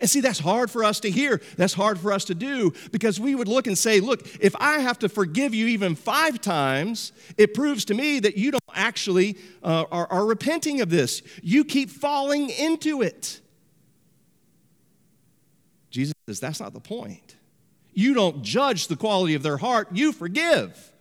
And 0.00 0.08
see, 0.08 0.20
that's 0.20 0.38
hard 0.38 0.70
for 0.70 0.84
us 0.84 1.00
to 1.00 1.10
hear. 1.10 1.40
That's 1.56 1.74
hard 1.74 1.98
for 1.98 2.12
us 2.12 2.24
to 2.26 2.34
do 2.34 2.72
because 2.92 3.18
we 3.20 3.34
would 3.34 3.48
look 3.48 3.66
and 3.66 3.76
say, 3.76 4.00
look, 4.00 4.26
if 4.40 4.54
I 4.56 4.78
have 4.80 4.98
to 5.00 5.08
forgive 5.08 5.54
you 5.54 5.66
even 5.66 5.94
five 5.94 6.40
times, 6.40 7.12
it 7.36 7.54
proves 7.54 7.84
to 7.86 7.94
me 7.94 8.20
that 8.20 8.36
you 8.36 8.50
don't 8.50 8.62
actually 8.74 9.38
uh, 9.62 9.84
are, 9.90 10.06
are 10.10 10.26
repenting 10.26 10.80
of 10.80 10.90
this. 10.90 11.22
You 11.42 11.64
keep 11.64 11.90
falling 11.90 12.50
into 12.50 13.02
it. 13.02 13.40
Jesus 15.90 16.14
says, 16.28 16.40
that's 16.40 16.60
not 16.60 16.74
the 16.74 16.80
point. 16.80 17.36
You 17.94 18.12
don't 18.12 18.42
judge 18.42 18.88
the 18.88 18.96
quality 18.96 19.34
of 19.34 19.42
their 19.42 19.56
heart, 19.56 19.88
you 19.92 20.12
forgive. 20.12 20.92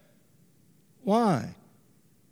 Why? 1.03 1.55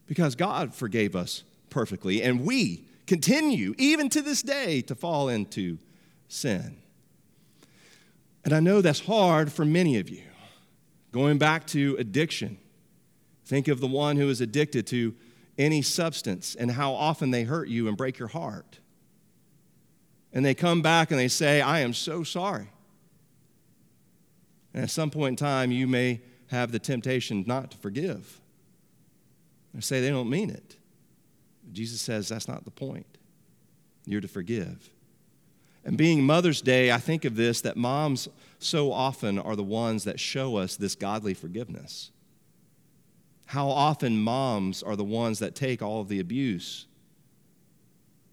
Because 0.07 0.35
God 0.35 0.73
forgave 0.73 1.15
us 1.15 1.43
perfectly, 1.69 2.23
and 2.23 2.45
we 2.45 2.85
continue, 3.05 3.75
even 3.77 4.07
to 4.09 4.21
this 4.21 4.41
day, 4.41 4.81
to 4.83 4.95
fall 4.95 5.27
into 5.27 5.77
sin. 6.33 6.77
And 8.43 8.53
I 8.53 8.59
know 8.59 8.81
that's 8.81 8.99
hard 9.01 9.51
for 9.51 9.63
many 9.63 9.97
of 9.99 10.09
you. 10.09 10.23
Going 11.11 11.37
back 11.37 11.67
to 11.67 11.95
addiction, 11.99 12.57
think 13.45 13.67
of 13.67 13.79
the 13.79 13.87
one 13.87 14.17
who 14.17 14.29
is 14.29 14.41
addicted 14.41 14.87
to 14.87 15.15
any 15.57 15.81
substance 15.81 16.55
and 16.55 16.71
how 16.71 16.93
often 16.93 17.31
they 17.31 17.43
hurt 17.43 17.67
you 17.67 17.87
and 17.87 17.95
break 17.95 18.17
your 18.17 18.27
heart. 18.27 18.79
And 20.33 20.43
they 20.43 20.55
come 20.55 20.81
back 20.81 21.11
and 21.11 21.19
they 21.19 21.27
say, 21.27 21.61
I 21.61 21.81
am 21.81 21.93
so 21.93 22.23
sorry. 22.23 22.69
And 24.73 24.83
at 24.83 24.89
some 24.89 25.11
point 25.11 25.39
in 25.39 25.45
time, 25.45 25.71
you 25.71 25.87
may 25.87 26.21
have 26.47 26.71
the 26.71 26.79
temptation 26.79 27.43
not 27.45 27.71
to 27.71 27.77
forgive. 27.77 28.41
They 29.73 29.81
say 29.81 30.01
they 30.01 30.09
don't 30.09 30.29
mean 30.29 30.49
it. 30.49 30.77
Jesus 31.71 32.01
says 32.01 32.27
that's 32.27 32.47
not 32.47 32.65
the 32.65 32.71
point. 32.71 33.05
You're 34.05 34.21
to 34.21 34.27
forgive. 34.27 34.89
And 35.85 35.97
being 35.97 36.23
Mother's 36.23 36.61
Day, 36.61 36.91
I 36.91 36.97
think 36.97 37.25
of 37.25 37.35
this 37.35 37.61
that 37.61 37.75
moms 37.75 38.29
so 38.59 38.91
often 38.91 39.37
are 39.37 39.55
the 39.55 39.63
ones 39.63 40.05
that 40.05 40.19
show 40.19 40.55
us 40.55 40.75
this 40.75 40.95
godly 40.95 41.33
forgiveness. 41.33 42.11
How 43.47 43.67
often 43.67 44.17
moms 44.17 44.81
are 44.81 44.95
the 44.95 45.03
ones 45.03 45.39
that 45.39 45.55
take 45.55 45.81
all 45.81 45.99
of 45.99 46.07
the 46.07 46.19
abuse 46.19 46.87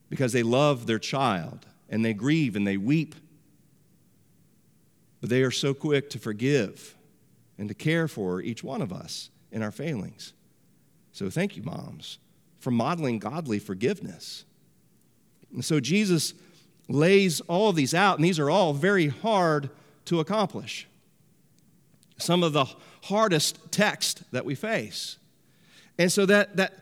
because 0.08 0.32
they 0.32 0.42
love 0.42 0.86
their 0.86 0.98
child 0.98 1.66
and 1.88 2.04
they 2.04 2.14
grieve 2.14 2.56
and 2.56 2.66
they 2.66 2.76
weep. 2.76 3.14
But 5.20 5.30
they 5.30 5.42
are 5.42 5.50
so 5.50 5.74
quick 5.74 6.10
to 6.10 6.18
forgive 6.18 6.96
and 7.58 7.68
to 7.68 7.74
care 7.74 8.08
for 8.08 8.40
each 8.40 8.64
one 8.64 8.80
of 8.80 8.92
us 8.92 9.30
in 9.52 9.62
our 9.62 9.70
failings. 9.70 10.32
So 11.12 11.28
thank 11.28 11.56
you, 11.56 11.62
moms, 11.62 12.18
for 12.58 12.70
modeling 12.70 13.18
godly 13.18 13.58
forgiveness. 13.58 14.44
And 15.52 15.64
so 15.64 15.80
Jesus 15.80 16.34
lays 16.90 17.40
all 17.42 17.70
of 17.70 17.76
these 17.76 17.94
out, 17.94 18.18
and 18.18 18.24
these 18.24 18.38
are 18.38 18.50
all 18.50 18.72
very 18.72 19.08
hard 19.08 19.70
to 20.06 20.20
accomplish. 20.20 20.86
Some 22.18 22.42
of 22.42 22.52
the 22.52 22.66
hardest 23.04 23.72
text 23.72 24.22
that 24.32 24.44
we 24.44 24.54
face. 24.54 25.16
And 25.98 26.10
so 26.10 26.26
that, 26.26 26.56
that 26.56 26.74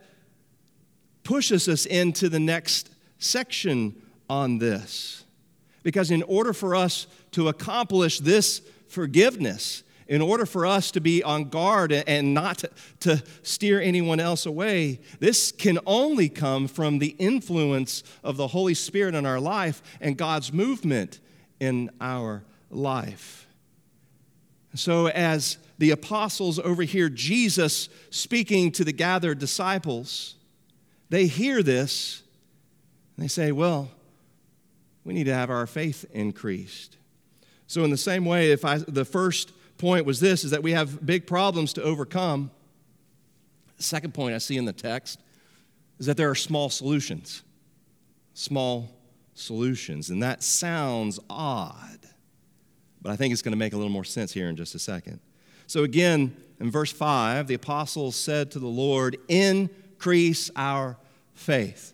pushes 1.23 1.69
us 1.69 1.87
into 1.87 2.29
the 2.29 2.41
next 2.41 2.91
section 3.19 4.01
on 4.29 4.59
this. 4.59 5.25
Because 5.83 6.11
in 6.11 6.23
order 6.25 6.53
for 6.53 6.75
us 6.75 7.07
to 7.33 7.49
accomplish 7.49 8.19
this 8.19 8.63
forgiveness, 8.89 9.83
in 10.09 10.23
order 10.23 10.47
for 10.47 10.65
us 10.65 10.91
to 10.93 11.01
be 11.01 11.23
on 11.23 11.51
guard 11.51 11.93
and 11.93 12.33
not 12.33 12.65
to, 13.01 13.23
steer 13.43 13.81
anyone 13.81 14.21
else 14.21 14.47
away, 14.47 15.01
this 15.21 15.53
can 15.53 15.79
only 15.87 16.29
come 16.29 16.67
from 16.67 16.99
the 16.99 17.15
influence 17.19 18.03
of 18.25 18.37
the 18.37 18.49
Holy 18.49 18.75
Spirit 18.75 19.15
in 19.15 19.27
our 19.27 19.41
life 19.41 19.83
and 20.01 20.17
God's 20.17 20.53
movement 20.53 21.21
in 21.61 21.91
our 22.01 22.43
life. 22.71 23.47
So, 24.75 25.09
as 25.09 25.59
the 25.79 25.91
apostles 25.91 26.59
overhear 26.59 27.09
Jesus 27.09 27.89
speaking 28.11 28.71
to 28.73 28.85
the 28.85 28.93
gathered 28.93 29.39
disciples, 29.39 30.37
they 31.11 31.27
hear 31.27 31.63
this 31.63 32.23
and 33.17 33.25
they 33.25 33.29
say, 33.29 33.53
Well, 33.53 33.91
we 35.05 35.15
need 35.15 35.25
to 35.25 35.35
have 35.35 35.51
our 35.51 35.67
faith 35.67 36.05
increased. 36.13 36.97
So, 37.67 37.83
in 37.83 37.91
the 37.91 37.97
same 37.97 38.25
way, 38.25 38.53
if 38.53 38.65
I, 38.65 38.79
the 38.79 39.05
first 39.05 39.53
point 39.79 40.05
was 40.05 40.21
this 40.21 40.45
is 40.45 40.51
that 40.51 40.63
we 40.63 40.73
have 40.73 41.05
big 41.05 41.27
problems 41.27 41.73
to 41.75 41.83
overcome. 41.83 42.51
The 43.77 43.83
second 43.83 44.13
point 44.13 44.35
I 44.35 44.39
see 44.39 44.57
in 44.57 44.65
the 44.65 44.73
text 44.73 45.21
is 45.99 46.07
that 46.07 46.17
there 46.17 46.31
are 46.31 46.35
small 46.35 46.69
solutions. 46.69 47.43
Small 48.35 48.91
solutions. 49.35 50.11
And 50.11 50.23
that 50.23 50.43
sounds 50.43 51.19
odd, 51.31 52.01
but 53.01 53.11
I 53.11 53.17
think 53.17 53.33
it's 53.33 53.43
going 53.43 53.53
to 53.53 53.59
make 53.59 53.73
a 53.73 53.77
little 53.77 53.93
more 53.93 54.05
sense 54.05 54.33
here 54.33 54.49
in 54.49 54.57
just 54.57 54.75
a 54.75 54.79
second. 54.79 55.21
So, 55.67 55.85
again, 55.85 56.37
in 56.61 56.71
verse 56.71 56.93
5, 56.93 57.47
the 57.47 57.55
apostles 57.55 58.17
said 58.17 58.51
to 58.53 58.59
the 58.59 58.67
Lord, 58.67 59.17
Increase 59.29 60.51
our 60.57 60.97
faith. 61.35 61.93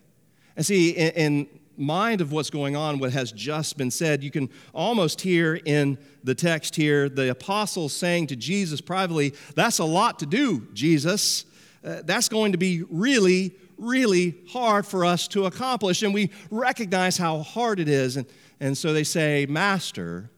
And 0.55 0.65
see, 0.65 0.91
in, 0.91 1.11
in 1.11 1.47
mind 1.77 2.21
of 2.21 2.31
what's 2.31 2.49
going 2.49 2.75
on, 2.75 2.99
what 2.99 3.13
has 3.13 3.31
just 3.31 3.77
been 3.77 3.91
said, 3.91 4.23
you 4.23 4.31
can 4.31 4.49
almost 4.73 5.21
hear 5.21 5.55
in 5.55 5.97
the 6.23 6.35
text 6.35 6.75
here 6.75 7.09
the 7.09 7.29
apostles 7.29 7.93
saying 7.93 8.27
to 8.27 8.35
Jesus 8.35 8.81
privately, 8.81 9.33
That's 9.55 9.79
a 9.79 9.85
lot 9.85 10.19
to 10.19 10.25
do, 10.25 10.67
Jesus. 10.73 11.45
Uh, 11.83 12.01
that's 12.03 12.29
going 12.29 12.51
to 12.51 12.57
be 12.57 12.83
really, 12.89 13.55
really 13.77 14.35
hard 14.49 14.85
for 14.87 15.05
us 15.05 15.27
to 15.29 15.45
accomplish. 15.45 16.01
And 16.01 16.13
we 16.13 16.31
recognize 16.49 17.17
how 17.17 17.39
hard 17.39 17.79
it 17.79 17.87
is. 17.87 18.17
And, 18.17 18.25
and 18.59 18.77
so 18.77 18.91
they 18.91 19.03
say, 19.03 19.45
Master, 19.45 20.31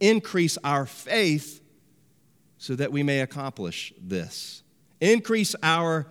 increase 0.00 0.56
our 0.64 0.86
faith 0.86 1.60
so 2.56 2.74
that 2.76 2.90
we 2.90 3.02
may 3.02 3.20
accomplish 3.20 3.92
this. 4.00 4.62
Increase 5.00 5.54
our 5.62 6.06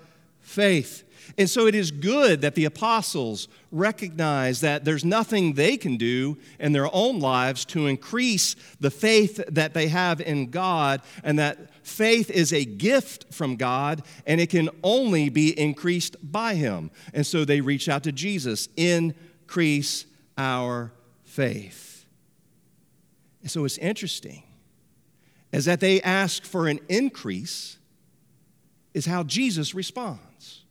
faith. 0.51 1.03
And 1.37 1.49
so 1.49 1.65
it 1.65 1.75
is 1.75 1.91
good 1.91 2.41
that 2.41 2.55
the 2.55 2.65
apostles 2.65 3.47
recognize 3.71 4.61
that 4.61 4.83
there's 4.83 5.05
nothing 5.05 5.53
they 5.53 5.77
can 5.77 5.97
do 5.97 6.37
in 6.59 6.73
their 6.73 6.93
own 6.93 7.19
lives 7.19 7.63
to 7.65 7.87
increase 7.87 8.55
the 8.79 8.91
faith 8.91 9.41
that 9.47 9.73
they 9.73 9.87
have 9.87 10.19
in 10.19 10.49
God, 10.49 11.01
and 11.23 11.39
that 11.39 11.69
faith 11.85 12.29
is 12.29 12.51
a 12.51 12.65
gift 12.65 13.33
from 13.33 13.55
God 13.55 14.03
and 14.25 14.41
it 14.41 14.49
can 14.49 14.69
only 14.83 15.29
be 15.29 15.57
increased 15.57 16.17
by 16.21 16.55
Him. 16.55 16.91
And 17.13 17.25
so 17.25 17.45
they 17.45 17.61
reach 17.61 17.87
out 17.87 18.03
to 18.03 18.11
Jesus 18.11 18.67
increase 18.75 20.05
our 20.37 20.91
faith. 21.23 22.05
And 23.41 23.49
so 23.49 23.65
it's 23.65 23.77
interesting 23.77 24.43
is 25.51 25.65
that 25.65 25.79
they 25.79 26.01
ask 26.01 26.43
for 26.45 26.67
an 26.67 26.79
increase, 26.87 27.77
is 28.93 29.05
how 29.05 29.23
Jesus 29.23 29.73
responds. 29.73 30.63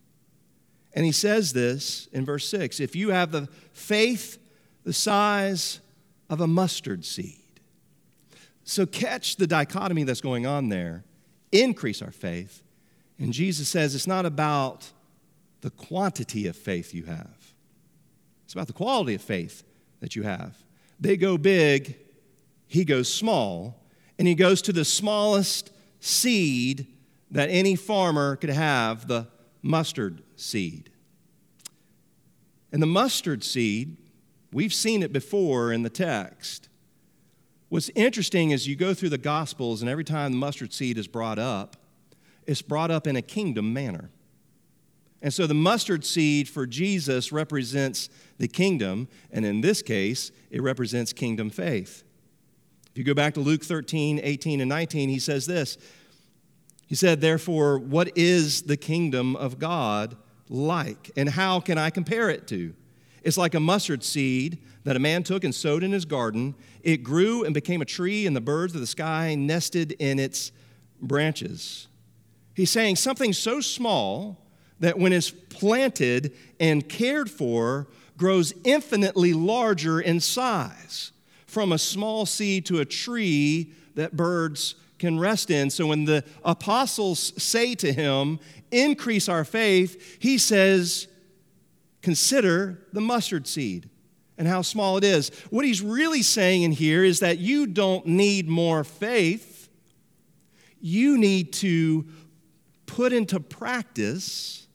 And 0.93 1.05
he 1.05 1.13
says 1.13 1.53
this 1.53 2.09
in 2.13 2.25
verse 2.25 2.49
6 2.49 2.81
if 2.81 2.97
you 2.97 3.11
have 3.11 3.33
the 3.33 3.49
faith 3.73 4.39
the 4.85 4.93
size 4.93 5.81
of 6.29 6.41
a 6.41 6.47
mustard 6.47 7.05
seed. 7.05 7.37
So 8.65 8.87
catch 8.87 9.37
the 9.37 9.47
dichotomy 9.47 10.05
that's 10.05 10.21
going 10.21 10.47
on 10.47 10.69
there. 10.69 11.05
Increase 11.53 12.03
our 12.03 12.13
faith. 12.13 12.63
And 13.19 13.33
Jesus 13.33 13.69
says 13.69 13.95
it's 13.95 14.07
not 14.07 14.27
about 14.27 14.91
the 15.61 15.71
quantity 15.71 16.47
of 16.47 16.57
faith 16.57 16.95
you 16.95 17.05
have, 17.05 17.53
it's 18.45 18.55
about 18.55 18.67
the 18.67 18.73
quality 18.73 19.15
of 19.15 19.23
faith 19.23 19.63
that 20.01 20.17
you 20.17 20.23
have. 20.23 20.57
They 20.99 21.17
go 21.17 21.37
big, 21.37 21.97
he 22.67 22.85
goes 22.85 23.13
small, 23.13 23.83
and 24.19 24.27
he 24.27 24.35
goes 24.35 24.63
to 24.63 24.73
the 24.73 24.85
smallest 24.85 25.71
seed 26.01 26.87
that 27.31 27.49
any 27.49 27.77
farmer 27.77 28.37
could 28.37 28.51
have 28.51 29.07
the 29.07 29.29
mustard 29.63 30.23
seed. 30.37 30.91
And 32.73 32.83
the 32.83 32.87
mustard 32.87 33.45
seed, 33.45 33.97
we've 34.53 34.75
seen 34.75 35.03
it 35.03 35.13
before 35.13 35.73
in 35.73 35.83
the 35.83 35.91
text. 35.91 36.69
What's 37.69 37.91
interesting 37.95 38.51
is 38.51 38.67
you 38.67 38.77
go 38.77 38.95
through 38.95 39.11
the 39.11 39.19
Gospels, 39.19 39.81
and 39.81 39.91
every 39.91 40.05
time 40.05 40.33
the 40.33 40.39
mustard 40.39 40.73
seed 40.73 40.99
is 40.99 41.07
brought 41.07 41.39
up, 41.39 41.77
it's 42.47 42.63
brought 42.63 42.91
up 42.91 43.07
in 43.07 43.17
a 43.17 43.23
kingdom 43.23 43.73
manner. 43.73 44.11
And 45.23 45.33
so 45.33 45.47
the 45.47 45.55
mustard 45.55 46.05
seed 46.05 46.49
for 46.49 46.67
Jesus 46.67 47.31
represents 47.31 48.09
the 48.39 48.49
kingdom, 48.49 49.07
and 49.31 49.45
in 49.45 49.61
this 49.61 49.83
case, 49.83 50.33
it 50.51 50.63
represents 50.63 51.13
kingdom 51.13 51.51
faith. 51.51 52.03
If 52.91 52.99
you 52.99 53.05
go 53.05 53.15
back 53.15 53.35
to 53.35 53.41
Luke 53.41 53.63
13, 53.63 54.21
18, 54.23 54.61
and 54.61 54.69
19, 54.69 55.09
he 55.09 55.19
says 55.19 55.47
this 55.47 55.77
He 56.91 56.95
said, 56.95 57.23
Therefore, 57.23 57.79
what 57.79 58.13
is 58.19 58.63
the 58.63 58.77
kingdom 58.77 59.37
of 59.37 59.59
God? 59.59 60.19
like? 60.51 61.11
And 61.17 61.29
how 61.29 61.61
can 61.61 61.79
I 61.79 61.89
compare 61.89 62.29
it 62.29 62.47
to? 62.49 62.75
It's 63.23 63.39
like 63.39 63.55
a 63.55 63.61
mustard 63.61 64.03
seed 64.03 64.59
that 64.85 64.97
a 64.97 64.99
man 64.99 65.23
took 65.23 65.45
and 65.45 65.55
sowed 65.55 65.83
in 65.83 65.93
his 65.93 66.05
garden. 66.05 66.55
It 66.83 66.99
grew 66.99 67.45
and 67.45 67.55
became 67.55 67.81
a 67.81 67.87
tree, 67.87 68.27
and 68.27 68.35
the 68.35 68.41
birds 68.41 68.75
of 68.75 68.81
the 68.81 68.87
sky 68.87 69.35
nested 69.35 69.93
in 69.93 70.19
its 70.19 70.53
branches. 71.01 71.87
He's 72.55 72.71
saying 72.71 72.97
something 72.97 73.33
so 73.33 73.61
small 73.61 74.45
that 74.81 74.99
when 74.99 75.13
it's 75.13 75.31
planted 75.31 76.35
and 76.59 76.89
cared 76.89 77.31
for, 77.31 77.87
grows 78.17 78.53
infinitely 78.65 79.33
larger 79.33 80.01
in 80.01 80.21
size, 80.21 81.13
from 81.47 81.73
a 81.73 81.79
small 81.79 82.27
seed 82.27 82.67
to 82.67 82.81
a 82.81 82.85
tree 82.85 83.73
that 83.95 84.17
birds 84.17 84.75
can 85.01 85.19
rest 85.19 85.51
in. 85.51 85.71
So 85.71 85.89
when 85.89 86.05
the 86.05 86.23
apostles 86.45 87.33
say 87.43 87.75
to 87.77 87.93
him, 87.93 88.39
increase 88.71 89.29
our 89.29 89.45
faith, 89.45 90.19
he 90.21 90.39
says, 90.39 91.09
consider 92.03 92.79
the 92.93 93.01
mustard 93.01 93.49
seed 93.49 93.89
and 94.39 94.47
how 94.47 94.63
small 94.63 94.97
it 94.97 95.05
is. 95.05 95.31
What 95.51 95.65
he's 95.65 95.83
really 95.83 96.23
saying 96.23 96.63
in 96.63 96.73
here 96.73 97.03
is 97.03 97.21
that 97.21 97.39
you 97.39 97.67
don't 97.67 98.07
need 98.07 98.49
more 98.49 98.85
faith. 98.85 99.69
You 100.81 101.19
need 101.19 101.53
to 101.55 102.07
put 102.87 103.13
into 103.13 103.41
practice 103.41 104.67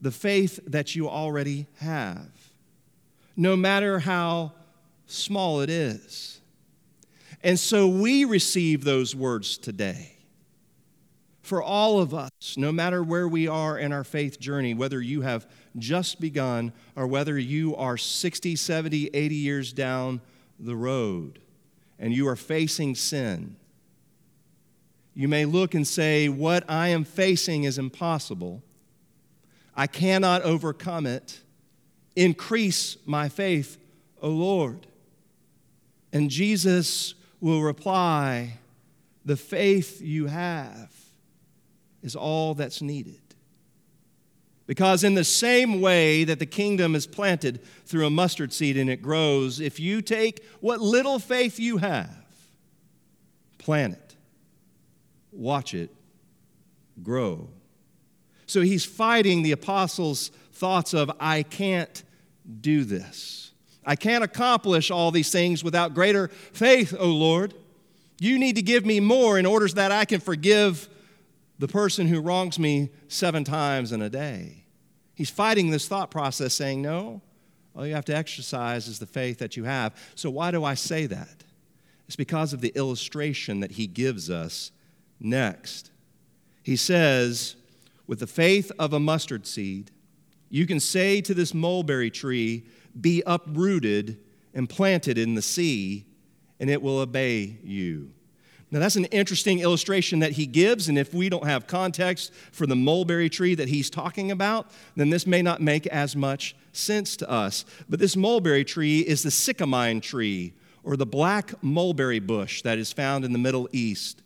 the 0.00 0.10
faith 0.10 0.60
that 0.66 0.94
you 0.94 1.08
already 1.08 1.66
have, 1.80 2.28
no 3.36 3.56
matter 3.56 3.98
how 3.98 4.52
small 5.06 5.60
it 5.60 5.70
is. 5.70 6.33
And 7.44 7.60
so 7.60 7.86
we 7.86 8.24
receive 8.24 8.84
those 8.84 9.14
words 9.14 9.58
today 9.58 10.12
for 11.42 11.62
all 11.62 12.00
of 12.00 12.14
us, 12.14 12.30
no 12.56 12.72
matter 12.72 13.02
where 13.02 13.28
we 13.28 13.46
are 13.46 13.76
in 13.76 13.92
our 13.92 14.02
faith 14.02 14.40
journey, 14.40 14.72
whether 14.72 15.02
you 15.02 15.20
have 15.20 15.46
just 15.76 16.22
begun 16.22 16.72
or 16.96 17.06
whether 17.06 17.38
you 17.38 17.76
are 17.76 17.98
60, 17.98 18.56
70, 18.56 19.10
80 19.12 19.34
years 19.34 19.74
down 19.74 20.22
the 20.58 20.74
road 20.74 21.38
and 21.98 22.14
you 22.14 22.26
are 22.28 22.36
facing 22.36 22.94
sin, 22.94 23.56
you 25.12 25.28
may 25.28 25.44
look 25.44 25.74
and 25.74 25.86
say, 25.86 26.30
What 26.30 26.64
I 26.66 26.88
am 26.88 27.04
facing 27.04 27.64
is 27.64 27.76
impossible. 27.76 28.62
I 29.76 29.86
cannot 29.86 30.40
overcome 30.42 31.04
it. 31.04 31.40
Increase 32.16 32.96
my 33.04 33.28
faith, 33.28 33.76
O 34.22 34.30
Lord. 34.30 34.86
And 36.10 36.30
Jesus 36.30 37.14
will 37.44 37.62
reply, 37.62 38.54
The 39.24 39.36
faith 39.36 40.00
you 40.00 40.26
have 40.26 40.94
is 42.02 42.16
all 42.16 42.54
that's 42.54 42.80
needed. 42.80 43.20
Because, 44.66 45.04
in 45.04 45.14
the 45.14 45.24
same 45.24 45.82
way 45.82 46.24
that 46.24 46.38
the 46.38 46.46
kingdom 46.46 46.94
is 46.94 47.06
planted 47.06 47.62
through 47.84 48.06
a 48.06 48.10
mustard 48.10 48.52
seed 48.52 48.78
and 48.78 48.88
it 48.88 49.02
grows, 49.02 49.60
if 49.60 49.78
you 49.78 50.00
take 50.00 50.42
what 50.60 50.80
little 50.80 51.18
faith 51.18 51.60
you 51.60 51.76
have, 51.76 52.26
plant 53.58 53.92
it, 53.94 54.16
watch 55.30 55.74
it 55.74 55.94
grow. 57.02 57.50
So 58.46 58.62
he's 58.62 58.86
fighting 58.86 59.42
the 59.42 59.52
apostles' 59.52 60.30
thoughts 60.52 60.94
of, 60.94 61.10
I 61.20 61.42
can't 61.42 62.02
do 62.60 62.84
this. 62.84 63.52
I 63.86 63.96
can't 63.96 64.24
accomplish 64.24 64.90
all 64.90 65.10
these 65.10 65.30
things 65.30 65.62
without 65.62 65.94
greater 65.94 66.28
faith, 66.28 66.94
O 66.98 67.08
Lord. 67.08 67.54
You 68.18 68.38
need 68.38 68.56
to 68.56 68.62
give 68.62 68.86
me 68.86 69.00
more 69.00 69.38
in 69.38 69.46
order 69.46 69.68
that 69.68 69.92
I 69.92 70.04
can 70.04 70.20
forgive 70.20 70.88
the 71.58 71.68
person 71.68 72.08
who 72.08 72.20
wrongs 72.20 72.58
me 72.58 72.90
seven 73.08 73.44
times 73.44 73.92
in 73.92 74.02
a 74.02 74.10
day. 74.10 74.64
He's 75.14 75.30
fighting 75.30 75.70
this 75.70 75.86
thought 75.86 76.10
process, 76.10 76.54
saying, 76.54 76.82
No, 76.82 77.22
all 77.76 77.86
you 77.86 77.94
have 77.94 78.04
to 78.06 78.16
exercise 78.16 78.88
is 78.88 78.98
the 78.98 79.06
faith 79.06 79.38
that 79.38 79.56
you 79.56 79.64
have. 79.64 79.94
So, 80.14 80.30
why 80.30 80.50
do 80.50 80.64
I 80.64 80.74
say 80.74 81.06
that? 81.06 81.44
It's 82.06 82.16
because 82.16 82.52
of 82.52 82.60
the 82.60 82.72
illustration 82.74 83.60
that 83.60 83.72
he 83.72 83.86
gives 83.86 84.30
us 84.30 84.70
next. 85.20 85.90
He 86.62 86.76
says, 86.76 87.56
with 88.06 88.18
the 88.20 88.26
faith 88.26 88.70
of 88.78 88.92
a 88.92 89.00
mustard 89.00 89.46
seed, 89.46 89.90
you 90.50 90.66
can 90.66 90.80
say 90.80 91.20
to 91.22 91.34
this 91.34 91.54
mulberry 91.54 92.10
tree, 92.10 92.64
Be 93.00 93.22
uprooted 93.26 94.18
and 94.54 94.68
planted 94.68 95.18
in 95.18 95.34
the 95.34 95.42
sea, 95.42 96.06
and 96.60 96.70
it 96.70 96.80
will 96.80 96.98
obey 96.98 97.58
you. 97.64 98.10
Now, 98.70 98.80
that's 98.80 98.96
an 98.96 99.04
interesting 99.06 99.60
illustration 99.60 100.18
that 100.18 100.32
he 100.32 100.46
gives, 100.46 100.88
and 100.88 100.98
if 100.98 101.14
we 101.14 101.28
don't 101.28 101.46
have 101.46 101.68
context 101.68 102.32
for 102.50 102.66
the 102.66 102.74
mulberry 102.74 103.28
tree 103.28 103.54
that 103.54 103.68
he's 103.68 103.88
talking 103.88 104.32
about, 104.32 104.68
then 104.96 105.10
this 105.10 105.28
may 105.28 105.42
not 105.42 105.60
make 105.60 105.86
as 105.86 106.16
much 106.16 106.56
sense 106.72 107.16
to 107.18 107.30
us. 107.30 107.64
But 107.88 108.00
this 108.00 108.16
mulberry 108.16 108.64
tree 108.64 109.00
is 109.00 109.22
the 109.22 109.30
sycamine 109.30 110.02
tree, 110.02 110.54
or 110.82 110.96
the 110.96 111.06
black 111.06 111.62
mulberry 111.62 112.18
bush 112.18 112.62
that 112.62 112.78
is 112.78 112.92
found 112.92 113.24
in 113.24 113.32
the 113.32 113.38
Middle 113.38 113.68
East. 113.70 114.22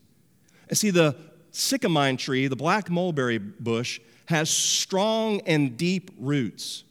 And 0.68 0.78
see, 0.78 0.90
the 0.90 1.14
sycamine 1.52 2.18
tree, 2.18 2.46
the 2.46 2.56
black 2.56 2.90
mulberry 2.90 3.38
bush, 3.38 4.00
has 4.26 4.48
strong 4.48 5.42
and 5.42 5.76
deep 5.76 6.10
roots. 6.18 6.84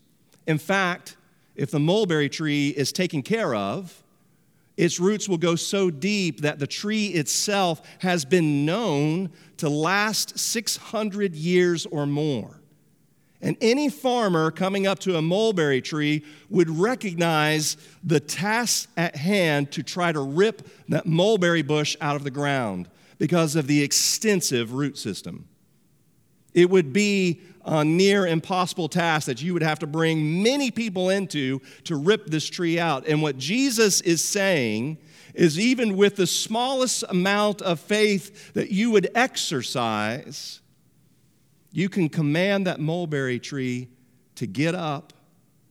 In 0.46 0.58
fact, 0.58 1.16
if 1.58 1.72
the 1.72 1.80
mulberry 1.80 2.30
tree 2.30 2.70
is 2.70 2.91
taken 2.91 3.22
care 3.22 3.54
of, 3.54 4.04
its 4.78 5.00
roots 5.00 5.28
will 5.28 5.39
go 5.39 5.56
so 5.56 5.89
deep 5.89 6.41
that 6.41 6.60
the 6.60 6.67
tree 6.67 7.08
itself 7.08 7.82
has 8.00 8.24
been 8.24 8.63
known 8.63 9.32
to 9.58 9.67
last 9.67 10.38
600 10.38 11.34
years 11.36 11.88
or 11.88 12.06
more. 12.06 12.62
And 13.41 13.58
any 13.60 13.89
farmer 13.89 14.52
coming 14.52 14.88
up 14.88 15.00
to 15.00 15.17
a 15.17 15.22
mulberry 15.22 15.82
tree 15.82 16.24
would 16.50 16.70
recognize 16.70 17.78
the 18.04 18.20
task 18.20 18.89
at 18.96 19.15
hand 19.15 19.72
to 19.74 19.84
try 19.84 20.12
to 20.12 20.20
rip 20.20 20.67
that 20.89 21.06
mulberry 21.06 21.63
bush 21.63 21.96
out 22.00 22.15
of 22.15 22.24
the 22.24 22.32
ground 22.32 22.88
because 23.17 23.56
of 23.56 23.67
the 23.67 23.82
extensive 23.82 24.74
root 24.74 24.98
system. 24.98 25.48
It 26.54 26.70
would 26.70 26.93
be 26.93 27.41
a 27.67 27.84
near 27.84 28.25
impossible 28.25 28.88
task 28.88 29.25
that 29.25 29.41
you 29.41 29.53
would 29.53 29.62
have 29.62 29.80
to 29.80 29.88
bring 29.88 30.41
many 30.41 30.71
people 30.71 31.10
into 31.10 31.62
to 31.84 31.97
rip 31.97 32.27
this 32.27 32.47
tree 32.47 32.80
out. 32.80 33.06
And 33.06 33.21
what 33.21 33.38
Jesus 33.38 33.99
is 34.01 34.23
saying 34.23 34.97
is 35.34 35.60
even 35.60 35.97
with 35.97 36.15
the 36.15 36.25
smallest 36.25 37.03
amount 37.10 37.62
of 37.62 37.80
faith 37.80 38.53
that 38.53 38.71
you 38.71 38.89
would 38.91 39.10
exercise, 39.13 40.62
you 41.73 41.89
can 41.89 42.08
command 42.08 42.65
that 42.67 42.80
mulberry 42.80 43.38
tree 43.38 43.89
to 44.36 44.47
get 44.47 44.73
up, 44.73 45.12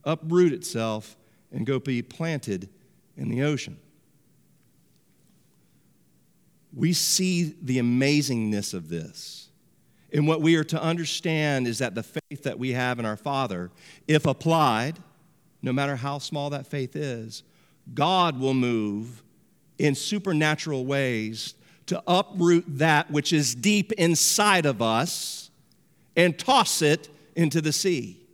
uproot 0.05 0.53
itself, 0.53 1.17
and 1.51 1.65
go 1.65 1.79
be 1.79 2.03
planted 2.03 2.69
in 3.17 3.31
the 3.31 3.43
ocean. 3.43 3.79
We 6.75 6.93
see 6.93 7.55
the 7.63 7.79
amazingness 7.79 8.75
of 8.75 8.91
this 8.91 9.46
and 10.13 10.27
what 10.27 10.41
we 10.41 10.57
are 10.57 10.65
to 10.65 10.83
understand 10.83 11.67
is 11.67 11.79
that 11.79 11.95
the 11.95 12.03
faith 12.03 12.45
that 12.45 12.59
we 12.59 12.73
have 12.73 12.99
in 12.99 13.05
our 13.05 13.17
Father, 13.17 13.71
if 14.07 14.27
applied, 14.27 14.99
no 15.63 15.73
matter 15.73 15.97
how 15.97 16.19
small 16.19 16.51
that 16.51 16.67
faith 16.67 16.95
is, 16.95 17.43
God 17.93 18.39
will 18.39 18.55
move 18.55 19.23
in 19.79 19.95
supernatural 19.95 20.87
ways 20.87 21.55
to 21.87 22.03
uproot 22.07 22.65
that 22.67 23.11
which 23.11 23.33
is 23.33 23.55
deep 23.55 23.93
inside 23.93 24.67
of 24.67 24.83
us 24.83 25.51
and 26.17 26.39
toss 26.39 26.83
it 26.83 27.09
into 27.35 27.61
the 27.61 27.73
sea. 27.73 28.26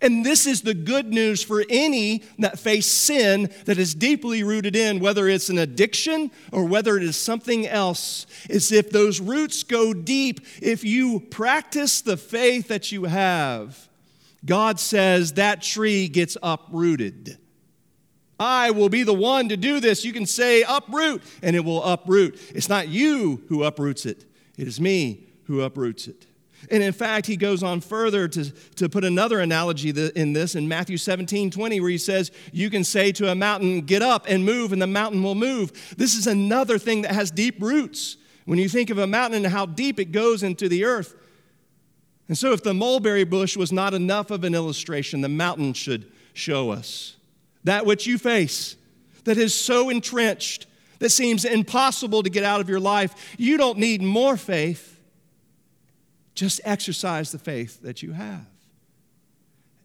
And 0.00 0.24
this 0.24 0.46
is 0.46 0.62
the 0.62 0.74
good 0.74 1.12
news 1.12 1.42
for 1.42 1.64
any 1.68 2.22
that 2.38 2.58
face 2.58 2.86
sin 2.86 3.50
that 3.64 3.78
is 3.78 3.94
deeply 3.94 4.42
rooted 4.42 4.76
in, 4.76 5.00
whether 5.00 5.28
it's 5.28 5.48
an 5.48 5.58
addiction 5.58 6.30
or 6.52 6.64
whether 6.64 6.96
it 6.96 7.02
is 7.02 7.16
something 7.16 7.66
else, 7.66 8.26
is 8.48 8.72
if 8.72 8.90
those 8.90 9.20
roots 9.20 9.62
go 9.62 9.92
deep, 9.92 10.40
if 10.62 10.84
you 10.84 11.20
practice 11.20 12.00
the 12.00 12.16
faith 12.16 12.68
that 12.68 12.92
you 12.92 13.04
have, 13.04 13.88
God 14.44 14.80
says 14.80 15.34
that 15.34 15.62
tree 15.62 16.08
gets 16.08 16.36
uprooted. 16.42 17.38
I 18.38 18.70
will 18.70 18.88
be 18.88 19.02
the 19.02 19.12
one 19.12 19.50
to 19.50 19.56
do 19.56 19.80
this. 19.80 20.04
You 20.04 20.14
can 20.14 20.24
say 20.24 20.64
uproot, 20.66 21.22
and 21.42 21.54
it 21.54 21.60
will 21.60 21.84
uproot. 21.84 22.40
It's 22.54 22.70
not 22.70 22.88
you 22.88 23.42
who 23.48 23.64
uproots 23.64 24.06
it, 24.06 24.24
it 24.56 24.66
is 24.66 24.80
me 24.80 25.26
who 25.44 25.60
uproots 25.60 26.06
it. 26.06 26.26
And 26.70 26.82
in 26.82 26.92
fact, 26.92 27.26
he 27.26 27.36
goes 27.36 27.62
on 27.62 27.80
further 27.80 28.28
to, 28.28 28.50
to 28.76 28.88
put 28.88 29.04
another 29.04 29.40
analogy 29.40 29.90
in 29.90 30.32
this 30.32 30.54
in 30.54 30.68
Matthew 30.68 30.96
17 30.96 31.50
20, 31.50 31.80
where 31.80 31.90
he 31.90 31.98
says, 31.98 32.30
You 32.52 32.70
can 32.70 32.84
say 32.84 33.10
to 33.12 33.30
a 33.30 33.34
mountain, 33.34 33.80
Get 33.82 34.02
up 34.02 34.26
and 34.28 34.44
move, 34.44 34.72
and 34.72 34.80
the 34.80 34.86
mountain 34.86 35.22
will 35.22 35.34
move. 35.34 35.94
This 35.96 36.14
is 36.14 36.26
another 36.26 36.78
thing 36.78 37.02
that 37.02 37.12
has 37.12 37.30
deep 37.30 37.60
roots. 37.60 38.16
When 38.44 38.58
you 38.58 38.68
think 38.68 38.90
of 38.90 38.98
a 38.98 39.06
mountain 39.06 39.44
and 39.44 39.52
how 39.52 39.66
deep 39.66 40.00
it 40.00 40.06
goes 40.06 40.42
into 40.42 40.68
the 40.68 40.84
earth. 40.84 41.14
And 42.28 42.38
so, 42.38 42.52
if 42.52 42.62
the 42.62 42.74
mulberry 42.74 43.24
bush 43.24 43.56
was 43.56 43.72
not 43.72 43.92
enough 43.92 44.30
of 44.30 44.44
an 44.44 44.54
illustration, 44.54 45.20
the 45.20 45.28
mountain 45.28 45.72
should 45.72 46.10
show 46.32 46.70
us 46.70 47.16
that 47.64 47.84
which 47.84 48.06
you 48.06 48.18
face 48.18 48.76
that 49.24 49.36
is 49.36 49.54
so 49.54 49.90
entrenched, 49.90 50.66
that 51.00 51.10
seems 51.10 51.44
impossible 51.44 52.22
to 52.22 52.30
get 52.30 52.44
out 52.44 52.60
of 52.60 52.68
your 52.68 52.80
life. 52.80 53.34
You 53.38 53.56
don't 53.56 53.78
need 53.78 54.02
more 54.02 54.36
faith. 54.36 54.99
Just 56.40 56.62
exercise 56.64 57.32
the 57.32 57.38
faith 57.38 57.82
that 57.82 58.02
you 58.02 58.12
have. 58.12 58.46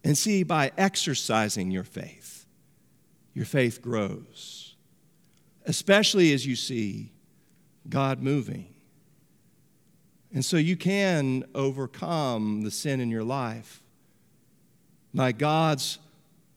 And 0.02 0.16
see, 0.16 0.42
by 0.42 0.72
exercising 0.78 1.70
your 1.70 1.84
faith, 1.84 2.46
your 3.34 3.44
faith 3.44 3.82
grows, 3.82 4.74
especially 5.66 6.32
as 6.32 6.46
you 6.46 6.56
see 6.56 7.12
God 7.90 8.22
moving. 8.22 8.72
And 10.32 10.42
so 10.42 10.56
you 10.56 10.78
can 10.78 11.44
overcome 11.54 12.62
the 12.62 12.70
sin 12.70 13.00
in 13.00 13.10
your 13.10 13.22
life 13.22 13.82
by 15.12 15.32
God's 15.32 15.98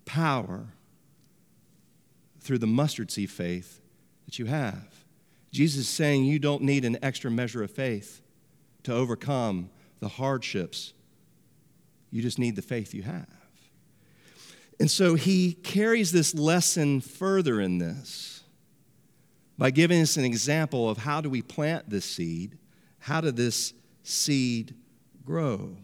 power 0.05 0.67
through 2.39 2.59
the 2.59 2.67
mustard 2.67 3.11
seed 3.11 3.31
faith 3.31 3.81
that 4.27 4.39
you 4.39 4.45
have. 4.45 5.03
Jesus 5.51 5.81
is 5.81 5.89
saying 5.89 6.23
you 6.23 6.39
don't 6.39 6.61
need 6.61 6.85
an 6.85 6.97
extra 7.01 7.29
measure 7.29 7.63
of 7.63 7.71
faith 7.71 8.21
to 8.83 8.93
overcome 8.93 9.69
the 9.99 10.07
hardships. 10.07 10.93
You 12.11 12.21
just 12.21 12.39
need 12.39 12.55
the 12.55 12.61
faith 12.61 12.93
you 12.93 13.03
have. 13.03 13.27
And 14.79 14.89
so 14.89 15.15
he 15.15 15.53
carries 15.53 16.11
this 16.11 16.33
lesson 16.33 17.01
further 17.01 17.59
in 17.59 17.79
this 17.79 18.43
by 19.57 19.71
giving 19.71 20.01
us 20.01 20.15
an 20.15 20.23
example 20.23 20.89
of 20.89 20.99
how 20.99 21.19
do 21.19 21.29
we 21.29 21.41
plant 21.41 21.89
this 21.89 22.05
seed? 22.05 22.57
How 22.99 23.19
did 23.19 23.35
this 23.35 23.73
seed 24.03 24.73
grow? 25.25 25.75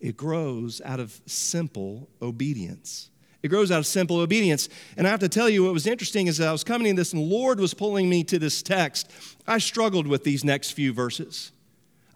It 0.00 0.16
grows 0.16 0.80
out 0.84 0.98
of 0.98 1.20
simple 1.26 2.08
obedience. 2.20 3.10
It 3.42 3.48
grows 3.48 3.70
out 3.70 3.78
of 3.78 3.86
simple 3.86 4.18
obedience. 4.18 4.68
And 4.96 5.06
I 5.06 5.10
have 5.10 5.20
to 5.20 5.28
tell 5.28 5.48
you, 5.48 5.64
what 5.64 5.72
was 5.72 5.86
interesting 5.86 6.26
is 6.26 6.38
that 6.38 6.48
I 6.48 6.52
was 6.52 6.64
coming 6.64 6.88
in 6.88 6.96
this, 6.96 7.12
and 7.12 7.22
the 7.22 7.34
Lord 7.34 7.60
was 7.60 7.72
pulling 7.72 8.10
me 8.10 8.24
to 8.24 8.38
this 8.40 8.62
text. 8.62 9.10
I 9.46 9.58
struggled 9.58 10.08
with 10.08 10.24
these 10.24 10.44
next 10.44 10.72
few 10.72 10.92
verses. 10.92 11.52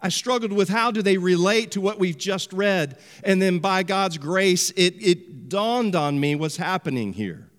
I 0.01 0.09
struggled 0.09 0.51
with 0.51 0.69
how 0.69 0.91
do 0.91 1.01
they 1.01 1.17
relate 1.17 1.71
to 1.71 1.81
what 1.81 1.99
we've 1.99 2.17
just 2.17 2.51
read. 2.53 2.97
And 3.23 3.41
then 3.41 3.59
by 3.59 3.83
God's 3.83 4.17
grace, 4.17 4.71
it, 4.71 4.95
it 4.99 5.49
dawned 5.49 5.95
on 5.95 6.19
me 6.19 6.35
what's 6.35 6.57
happening 6.57 7.13
here. 7.13 7.49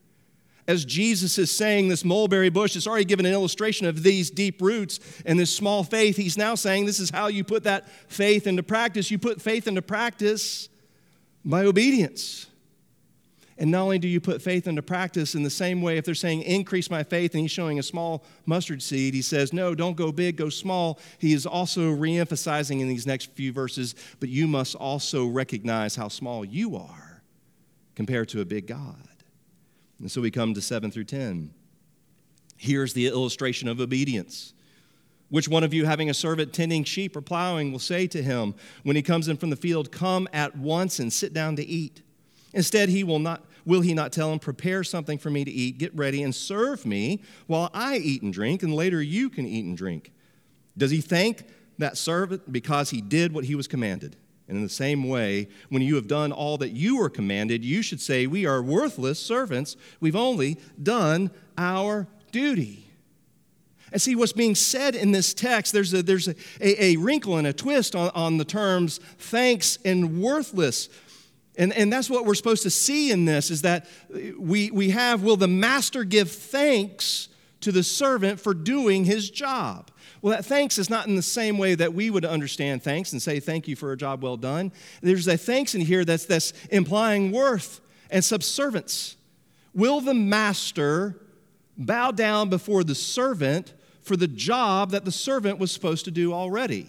As 0.66 0.84
Jesus 0.84 1.38
is 1.38 1.50
saying, 1.50 1.88
this 1.88 2.04
mulberry 2.04 2.48
bush 2.48 2.74
has 2.74 2.86
already 2.86 3.04
given 3.04 3.26
an 3.26 3.32
illustration 3.32 3.86
of 3.86 4.02
these 4.02 4.30
deep 4.30 4.62
roots 4.62 5.00
and 5.26 5.38
this 5.38 5.54
small 5.54 5.82
faith. 5.82 6.16
He's 6.16 6.38
now 6.38 6.54
saying 6.54 6.86
this 6.86 7.00
is 7.00 7.10
how 7.10 7.26
you 7.26 7.42
put 7.42 7.64
that 7.64 7.88
faith 8.10 8.46
into 8.46 8.62
practice. 8.62 9.10
You 9.10 9.18
put 9.18 9.42
faith 9.42 9.66
into 9.66 9.82
practice 9.82 10.68
by 11.44 11.64
obedience. 11.64 12.46
And 13.62 13.70
not 13.70 13.82
only 13.82 14.00
do 14.00 14.08
you 14.08 14.20
put 14.20 14.42
faith 14.42 14.66
into 14.66 14.82
practice 14.82 15.36
in 15.36 15.44
the 15.44 15.48
same 15.48 15.82
way, 15.82 15.96
if 15.96 16.04
they're 16.04 16.16
saying, 16.16 16.42
increase 16.42 16.90
my 16.90 17.04
faith, 17.04 17.32
and 17.32 17.42
he's 17.42 17.52
showing 17.52 17.78
a 17.78 17.82
small 17.84 18.24
mustard 18.44 18.82
seed, 18.82 19.14
he 19.14 19.22
says, 19.22 19.52
no, 19.52 19.72
don't 19.72 19.96
go 19.96 20.10
big, 20.10 20.34
go 20.34 20.48
small. 20.48 20.98
He 21.18 21.32
is 21.32 21.46
also 21.46 21.82
reemphasizing 21.94 22.80
in 22.80 22.88
these 22.88 23.06
next 23.06 23.30
few 23.30 23.52
verses, 23.52 23.94
but 24.18 24.30
you 24.30 24.48
must 24.48 24.74
also 24.74 25.28
recognize 25.28 25.94
how 25.94 26.08
small 26.08 26.44
you 26.44 26.74
are 26.74 27.22
compared 27.94 28.28
to 28.30 28.40
a 28.40 28.44
big 28.44 28.66
God. 28.66 29.06
And 30.00 30.10
so 30.10 30.20
we 30.20 30.32
come 30.32 30.54
to 30.54 30.60
7 30.60 30.90
through 30.90 31.04
10. 31.04 31.54
Here's 32.56 32.94
the 32.94 33.06
illustration 33.06 33.68
of 33.68 33.80
obedience. 33.80 34.54
Which 35.28 35.46
one 35.46 35.62
of 35.62 35.72
you, 35.72 35.84
having 35.84 36.10
a 36.10 36.14
servant 36.14 36.52
tending 36.52 36.82
sheep 36.82 37.14
or 37.14 37.20
plowing, 37.20 37.70
will 37.70 37.78
say 37.78 38.08
to 38.08 38.24
him 38.24 38.56
when 38.82 38.96
he 38.96 39.02
comes 39.02 39.28
in 39.28 39.36
from 39.36 39.50
the 39.50 39.56
field, 39.56 39.92
Come 39.92 40.28
at 40.32 40.56
once 40.56 40.98
and 40.98 41.12
sit 41.12 41.32
down 41.32 41.54
to 41.54 41.64
eat? 41.64 42.02
Instead, 42.54 42.88
he 42.88 43.04
will 43.04 43.18
not 43.18 43.44
will 43.64 43.80
he 43.80 43.94
not 43.94 44.12
tell 44.12 44.32
him, 44.32 44.38
Prepare 44.38 44.84
something 44.84 45.18
for 45.18 45.30
me 45.30 45.44
to 45.44 45.50
eat, 45.50 45.78
get 45.78 45.94
ready, 45.96 46.22
and 46.22 46.34
serve 46.34 46.84
me 46.86 47.22
while 47.46 47.70
I 47.72 47.96
eat 47.96 48.22
and 48.22 48.32
drink, 48.32 48.62
and 48.62 48.74
later 48.74 49.00
you 49.02 49.30
can 49.30 49.46
eat 49.46 49.64
and 49.64 49.76
drink? 49.76 50.12
Does 50.76 50.90
he 50.90 51.00
thank 51.00 51.44
that 51.78 51.96
servant 51.96 52.52
because 52.52 52.90
he 52.90 53.00
did 53.00 53.32
what 53.32 53.44
he 53.44 53.54
was 53.54 53.68
commanded? 53.68 54.16
And 54.48 54.56
in 54.56 54.62
the 54.62 54.68
same 54.68 55.08
way, 55.08 55.48
when 55.68 55.82
you 55.82 55.94
have 55.94 56.08
done 56.08 56.32
all 56.32 56.58
that 56.58 56.70
you 56.70 56.98
were 56.98 57.08
commanded, 57.08 57.64
you 57.64 57.82
should 57.82 58.00
say, 58.00 58.26
We 58.26 58.44
are 58.44 58.62
worthless 58.62 59.18
servants. 59.18 59.76
We've 60.00 60.16
only 60.16 60.58
done 60.82 61.30
our 61.56 62.06
duty. 62.32 62.86
And 63.92 64.00
see 64.00 64.16
what's 64.16 64.32
being 64.32 64.54
said 64.54 64.94
in 64.94 65.12
this 65.12 65.34
text, 65.34 65.72
there's 65.72 65.92
a, 65.92 66.02
there's 66.02 66.26
a, 66.26 66.34
a, 66.60 66.92
a 66.92 66.96
wrinkle 66.96 67.36
and 67.36 67.46
a 67.46 67.52
twist 67.52 67.94
on, 67.94 68.10
on 68.14 68.38
the 68.38 68.44
terms 68.44 69.00
thanks 69.18 69.78
and 69.84 70.20
worthless. 70.20 70.88
And, 71.56 71.72
and 71.74 71.92
that's 71.92 72.08
what 72.08 72.24
we're 72.24 72.34
supposed 72.34 72.62
to 72.62 72.70
see 72.70 73.10
in 73.10 73.24
this 73.24 73.50
is 73.50 73.62
that 73.62 73.86
we, 74.38 74.70
we 74.70 74.90
have, 74.90 75.22
will 75.22 75.36
the 75.36 75.48
master 75.48 76.04
give 76.04 76.30
thanks 76.30 77.28
to 77.60 77.70
the 77.70 77.82
servant 77.82 78.40
for 78.40 78.54
doing 78.54 79.04
his 79.04 79.30
job? 79.30 79.90
Well, 80.22 80.34
that 80.34 80.44
thanks 80.44 80.78
is 80.78 80.88
not 80.88 81.08
in 81.08 81.16
the 81.16 81.22
same 81.22 81.58
way 81.58 81.74
that 81.74 81.92
we 81.92 82.08
would 82.08 82.24
understand 82.24 82.82
thanks 82.82 83.12
and 83.12 83.20
say 83.20 83.40
thank 83.40 83.68
you 83.68 83.76
for 83.76 83.92
a 83.92 83.96
job 83.96 84.22
well 84.22 84.36
done. 84.36 84.72
There's 85.02 85.28
a 85.28 85.36
thanks 85.36 85.74
in 85.74 85.80
here 85.80 86.04
that's, 86.04 86.26
that's 86.26 86.52
implying 86.70 87.32
worth 87.32 87.80
and 88.08 88.24
subservience. 88.24 89.16
Will 89.74 90.00
the 90.00 90.14
master 90.14 91.20
bow 91.76 92.12
down 92.12 92.50
before 92.50 92.84
the 92.84 92.94
servant 92.94 93.74
for 94.02 94.16
the 94.16 94.28
job 94.28 94.90
that 94.90 95.04
the 95.04 95.12
servant 95.12 95.58
was 95.58 95.72
supposed 95.72 96.04
to 96.04 96.10
do 96.10 96.32
already? 96.32 96.88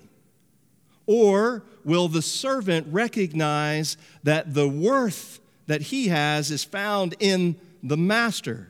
Or 1.05 1.63
will 1.83 2.07
the 2.07 2.21
servant 2.21 2.87
recognize 2.89 3.97
that 4.23 4.53
the 4.53 4.67
worth 4.67 5.39
that 5.67 5.81
he 5.81 6.09
has 6.09 6.51
is 6.51 6.63
found 6.63 7.15
in 7.19 7.55
the 7.81 7.97
master? 7.97 8.69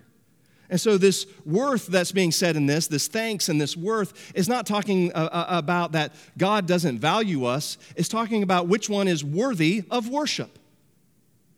And 0.69 0.81
so, 0.81 0.97
this 0.97 1.27
worth 1.45 1.85
that's 1.85 2.11
being 2.11 2.31
said 2.31 2.55
in 2.55 2.65
this, 2.65 2.87
this 2.87 3.07
thanks 3.07 3.47
and 3.47 3.61
this 3.61 3.77
worth, 3.77 4.31
is 4.33 4.49
not 4.49 4.65
talking 4.65 5.11
uh, 5.13 5.29
uh, 5.31 5.45
about 5.49 5.91
that 5.91 6.13
God 6.37 6.65
doesn't 6.65 6.97
value 6.97 7.45
us. 7.45 7.77
It's 7.95 8.09
talking 8.09 8.41
about 8.41 8.67
which 8.67 8.89
one 8.89 9.07
is 9.07 9.23
worthy 9.23 9.83
of 9.91 10.09
worship. 10.09 10.57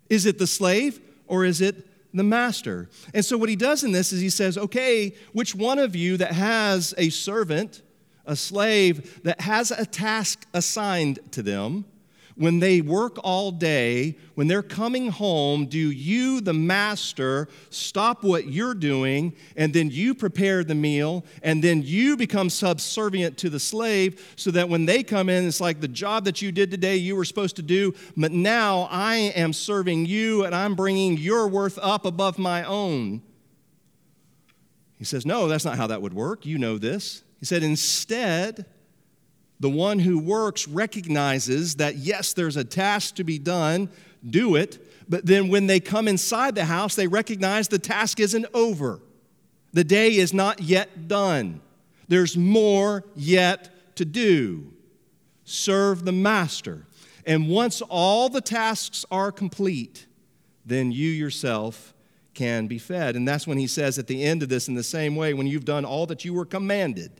Is 0.09 0.25
it 0.25 0.37
the 0.37 0.47
slave 0.47 0.99
or 1.27 1.45
is 1.45 1.61
it 1.61 1.87
the 2.13 2.23
master? 2.23 2.89
And 3.13 3.23
so, 3.23 3.37
what 3.37 3.47
he 3.47 3.55
does 3.55 3.85
in 3.85 3.93
this 3.93 4.11
is 4.11 4.19
he 4.19 4.29
says, 4.29 4.57
okay, 4.57 5.15
which 5.31 5.55
one 5.55 5.79
of 5.79 5.95
you 5.95 6.17
that 6.17 6.33
has 6.33 6.93
a 6.97 7.09
servant 7.09 7.83
a 8.25 8.35
slave 8.35 9.23
that 9.23 9.41
has 9.41 9.71
a 9.71 9.85
task 9.85 10.45
assigned 10.53 11.19
to 11.31 11.41
them, 11.41 11.85
when 12.35 12.59
they 12.59 12.81
work 12.81 13.17
all 13.23 13.49
day, 13.51 14.17
when 14.35 14.47
they're 14.47 14.61
coming 14.61 15.09
home, 15.09 15.65
do 15.65 15.77
you, 15.77 16.41
the 16.41 16.53
master, 16.53 17.47
stop 17.69 18.23
what 18.23 18.47
you're 18.47 18.73
doing 18.73 19.33
and 19.55 19.73
then 19.73 19.89
you 19.89 20.13
prepare 20.13 20.63
the 20.63 20.75
meal 20.75 21.23
and 21.43 21.63
then 21.63 21.81
you 21.81 22.17
become 22.17 22.49
subservient 22.49 23.37
to 23.37 23.49
the 23.49 23.59
slave 23.59 24.33
so 24.35 24.51
that 24.51 24.67
when 24.67 24.85
they 24.85 25.01
come 25.01 25.29
in, 25.29 25.47
it's 25.47 25.61
like 25.61 25.79
the 25.79 25.87
job 25.87 26.25
that 26.25 26.41
you 26.41 26.51
did 26.51 26.69
today 26.69 26.97
you 26.97 27.15
were 27.15 27.25
supposed 27.25 27.55
to 27.55 27.61
do, 27.61 27.93
but 28.17 28.33
now 28.33 28.87
I 28.91 29.15
am 29.15 29.53
serving 29.53 30.05
you 30.05 30.43
and 30.43 30.53
I'm 30.53 30.75
bringing 30.75 31.17
your 31.17 31.47
worth 31.47 31.79
up 31.81 32.05
above 32.05 32.37
my 32.37 32.63
own? 32.65 33.21
He 34.97 35.05
says, 35.05 35.25
No, 35.25 35.47
that's 35.47 35.65
not 35.65 35.77
how 35.77 35.87
that 35.87 36.01
would 36.01 36.13
work. 36.13 36.45
You 36.45 36.57
know 36.57 36.77
this. 36.77 37.21
He 37.39 37.45
said, 37.45 37.63
instead, 37.63 38.65
the 39.59 39.69
one 39.69 39.99
who 39.99 40.19
works 40.19 40.67
recognizes 40.67 41.75
that, 41.75 41.95
yes, 41.95 42.33
there's 42.33 42.57
a 42.57 42.63
task 42.63 43.15
to 43.15 43.23
be 43.23 43.37
done, 43.37 43.89
do 44.27 44.55
it, 44.55 44.85
but 45.07 45.25
then 45.25 45.49
when 45.49 45.67
they 45.67 45.79
come 45.79 46.07
inside 46.07 46.55
the 46.55 46.65
house, 46.65 46.95
they 46.95 47.07
recognize 47.07 47.67
the 47.67 47.79
task 47.79 48.19
isn't 48.19 48.45
over. 48.53 48.99
The 49.73 49.83
day 49.83 50.15
is 50.15 50.33
not 50.33 50.61
yet 50.61 51.07
done. 51.07 51.61
There's 52.07 52.37
more 52.37 53.03
yet 53.15 53.95
to 53.97 54.05
do. 54.05 54.73
Serve 55.43 56.05
the 56.05 56.11
master. 56.11 56.85
And 57.25 57.49
once 57.49 57.81
all 57.81 58.29
the 58.29 58.41
tasks 58.41 59.05
are 59.11 59.31
complete, 59.31 60.07
then 60.65 60.91
you 60.91 61.09
yourself 61.09 61.93
can 62.33 62.67
be 62.67 62.77
fed. 62.77 63.15
And 63.15 63.27
that's 63.27 63.47
when 63.47 63.57
he 63.57 63.67
says 63.67 63.97
at 63.97 64.07
the 64.07 64.23
end 64.23 64.43
of 64.43 64.49
this, 64.49 64.67
in 64.67 64.75
the 64.75 64.83
same 64.83 65.15
way, 65.15 65.33
when 65.33 65.47
you've 65.47 65.65
done 65.65 65.85
all 65.85 66.05
that 66.07 66.25
you 66.25 66.33
were 66.33 66.45
commanded, 66.45 67.11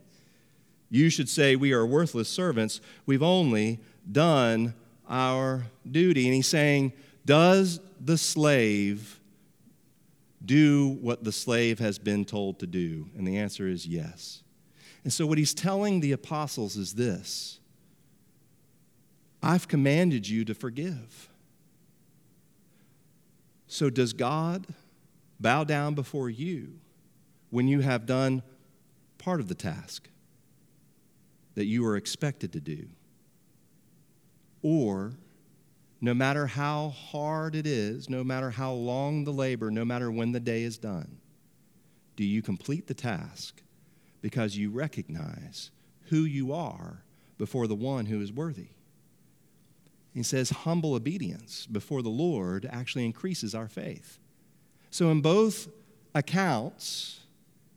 you 0.90 1.10
should 1.10 1.28
say, 1.28 1.56
We 1.56 1.72
are 1.72 1.86
worthless 1.86 2.28
servants. 2.28 2.80
We've 3.04 3.22
only 3.22 3.80
done 4.10 4.74
our 5.08 5.64
duty. 5.90 6.26
And 6.26 6.34
he's 6.34 6.48
saying, 6.48 6.92
Does 7.24 7.80
the 8.00 8.18
slave 8.18 9.20
do 10.44 10.98
what 11.00 11.24
the 11.24 11.32
slave 11.32 11.78
has 11.78 11.98
been 11.98 12.24
told 12.24 12.60
to 12.60 12.66
do? 12.66 13.06
And 13.16 13.26
the 13.26 13.36
answer 13.36 13.66
is 13.66 13.86
yes. 13.86 14.42
And 15.04 15.12
so, 15.12 15.26
what 15.26 15.38
he's 15.38 15.54
telling 15.54 16.00
the 16.00 16.12
apostles 16.12 16.76
is 16.76 16.94
this 16.94 17.60
I've 19.42 19.68
commanded 19.68 20.28
you 20.28 20.44
to 20.44 20.54
forgive. 20.54 21.28
So, 23.68 23.90
does 23.90 24.12
God 24.12 24.66
bow 25.38 25.64
down 25.64 25.94
before 25.94 26.30
you 26.30 26.78
when 27.50 27.68
you 27.68 27.80
have 27.80 28.06
done 28.06 28.42
part 29.18 29.40
of 29.40 29.48
the 29.48 29.54
task? 29.54 30.08
That 31.56 31.66
you 31.66 31.84
are 31.84 31.96
expected 31.96 32.52
to 32.52 32.60
do. 32.60 32.86
Or, 34.62 35.14
no 36.00 36.14
matter 36.14 36.46
how 36.46 36.90
hard 36.90 37.56
it 37.56 37.66
is, 37.66 38.08
no 38.08 38.22
matter 38.22 38.50
how 38.50 38.72
long 38.72 39.24
the 39.24 39.32
labor, 39.32 39.70
no 39.70 39.84
matter 39.84 40.10
when 40.10 40.32
the 40.32 40.40
day 40.40 40.62
is 40.62 40.78
done, 40.78 41.18
do 42.14 42.24
you 42.24 42.42
complete 42.42 42.86
the 42.86 42.94
task 42.94 43.62
because 44.22 44.56
you 44.56 44.70
recognize 44.70 45.70
who 46.08 46.24
you 46.24 46.52
are 46.52 47.02
before 47.38 47.66
the 47.66 47.74
one 47.74 48.06
who 48.06 48.20
is 48.20 48.32
worthy? 48.32 48.68
He 50.14 50.22
says, 50.22 50.50
humble 50.50 50.94
obedience 50.94 51.66
before 51.66 52.02
the 52.02 52.08
Lord 52.08 52.66
actually 52.70 53.04
increases 53.04 53.54
our 53.54 53.68
faith. 53.68 54.18
So, 54.90 55.10
in 55.10 55.20
both 55.20 55.68
accounts, 56.14 57.20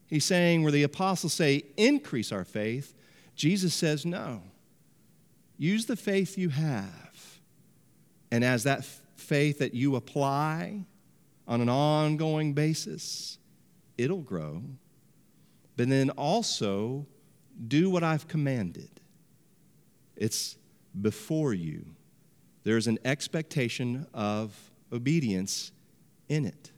he's 0.07 0.23
saying 0.23 0.63
where 0.63 0.71
the 0.71 0.83
apostles 0.83 1.33
say, 1.33 1.63
increase 1.75 2.31
our 2.31 2.45
faith, 2.45 2.93
Jesus 3.39 3.73
says, 3.73 4.05
no. 4.05 4.41
Use 5.57 5.85
the 5.85 5.95
faith 5.95 6.37
you 6.37 6.49
have. 6.49 7.39
And 8.31 8.43
as 8.43 8.65
that 8.65 8.83
faith 9.15 9.59
that 9.59 9.73
you 9.73 9.95
apply 9.95 10.83
on 11.47 11.61
an 11.61 11.69
ongoing 11.69 12.51
basis, 12.51 13.37
it'll 13.97 14.23
grow. 14.23 14.61
But 15.77 15.87
then 15.87 16.09
also 16.09 17.07
do 17.65 17.89
what 17.89 18.03
I've 18.03 18.27
commanded. 18.27 18.89
It's 20.17 20.57
before 21.01 21.53
you. 21.53 21.85
There's 22.65 22.87
an 22.87 22.99
expectation 23.05 24.05
of 24.13 24.53
obedience 24.91 25.71
in 26.27 26.45
it. 26.45 26.71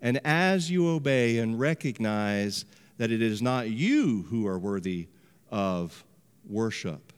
And 0.00 0.18
as 0.24 0.70
you 0.70 0.88
obey 0.88 1.36
and 1.36 1.60
recognize 1.60 2.64
that 2.96 3.10
it 3.10 3.20
is 3.20 3.42
not 3.42 3.68
you 3.68 4.24
who 4.30 4.46
are 4.46 4.58
worthy 4.58 5.08
of 5.50 6.04
worship. 6.48 7.12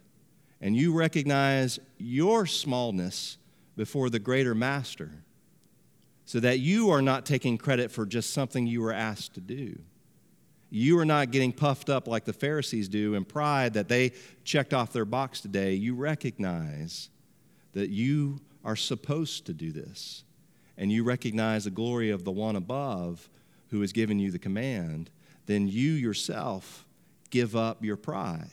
And 0.60 0.76
you 0.76 0.92
recognize 0.92 1.78
your 1.98 2.46
smallness 2.46 3.38
before 3.76 4.10
the 4.10 4.18
greater 4.18 4.54
master 4.54 5.10
so 6.24 6.40
that 6.40 6.60
you 6.60 6.90
are 6.90 7.02
not 7.02 7.26
taking 7.26 7.58
credit 7.58 7.90
for 7.90 8.06
just 8.06 8.32
something 8.32 8.66
you 8.66 8.80
were 8.80 8.92
asked 8.92 9.34
to 9.34 9.40
do. 9.40 9.78
You 10.70 10.98
are 10.98 11.04
not 11.04 11.30
getting 11.30 11.52
puffed 11.52 11.90
up 11.90 12.08
like 12.08 12.24
the 12.24 12.32
Pharisees 12.32 12.88
do 12.88 13.14
in 13.14 13.24
pride 13.24 13.74
that 13.74 13.88
they 13.88 14.12
checked 14.44 14.72
off 14.72 14.92
their 14.92 15.04
box 15.04 15.40
today. 15.40 15.74
You 15.74 15.94
recognize 15.94 17.10
that 17.72 17.90
you 17.90 18.40
are 18.64 18.76
supposed 18.76 19.44
to 19.46 19.52
do 19.52 19.72
this. 19.72 20.24
And 20.78 20.90
you 20.90 21.04
recognize 21.04 21.64
the 21.64 21.70
glory 21.70 22.10
of 22.10 22.24
the 22.24 22.30
one 22.30 22.56
above 22.56 23.28
who 23.68 23.80
has 23.82 23.92
given 23.92 24.18
you 24.18 24.30
the 24.30 24.38
command. 24.38 25.10
Then 25.46 25.68
you 25.68 25.92
yourself 25.92 26.86
give 27.32 27.56
up 27.56 27.82
your 27.82 27.96
pride 27.96 28.50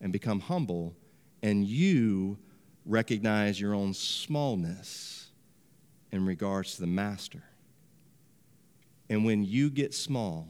and 0.00 0.12
become 0.12 0.40
humble, 0.40 0.96
and 1.44 1.64
you 1.64 2.36
recognize 2.84 3.60
your 3.60 3.74
own 3.74 3.94
smallness 3.94 5.30
in 6.10 6.26
regards 6.26 6.74
to 6.74 6.80
the 6.80 6.86
master. 6.88 7.44
And 9.08 9.24
when 9.24 9.44
you 9.44 9.70
get 9.70 9.94
small, 9.94 10.48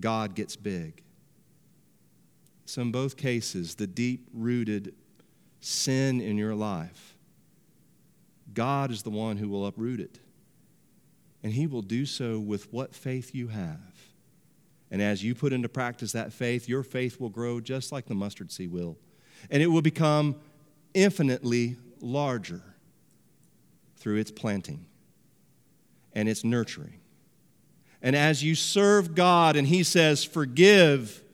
God 0.00 0.34
gets 0.34 0.56
big. 0.56 1.02
So, 2.64 2.80
in 2.80 2.90
both 2.90 3.16
cases, 3.16 3.74
the 3.74 3.86
deep 3.86 4.26
rooted 4.32 4.94
sin 5.60 6.20
in 6.20 6.38
your 6.38 6.54
life, 6.54 7.14
God 8.54 8.90
is 8.90 9.02
the 9.02 9.10
one 9.10 9.36
who 9.36 9.50
will 9.50 9.66
uproot 9.66 10.00
it. 10.00 10.18
And 11.42 11.52
He 11.52 11.66
will 11.66 11.82
do 11.82 12.06
so 12.06 12.38
with 12.38 12.72
what 12.72 12.94
faith 12.94 13.34
you 13.34 13.48
have. 13.48 13.93
And 14.94 15.02
as 15.02 15.24
you 15.24 15.34
put 15.34 15.52
into 15.52 15.68
practice 15.68 16.12
that 16.12 16.32
faith, 16.32 16.68
your 16.68 16.84
faith 16.84 17.18
will 17.18 17.28
grow 17.28 17.60
just 17.60 17.90
like 17.90 18.06
the 18.06 18.14
mustard 18.14 18.52
seed 18.52 18.70
will. 18.70 18.96
And 19.50 19.60
it 19.60 19.66
will 19.66 19.82
become 19.82 20.36
infinitely 20.94 21.78
larger 22.00 22.62
through 23.96 24.18
its 24.18 24.30
planting 24.30 24.86
and 26.12 26.28
its 26.28 26.44
nurturing. 26.44 27.00
And 28.02 28.14
as 28.14 28.44
you 28.44 28.54
serve 28.54 29.16
God 29.16 29.56
and 29.56 29.66
He 29.66 29.82
says, 29.82 30.22
forgive, 30.22 31.24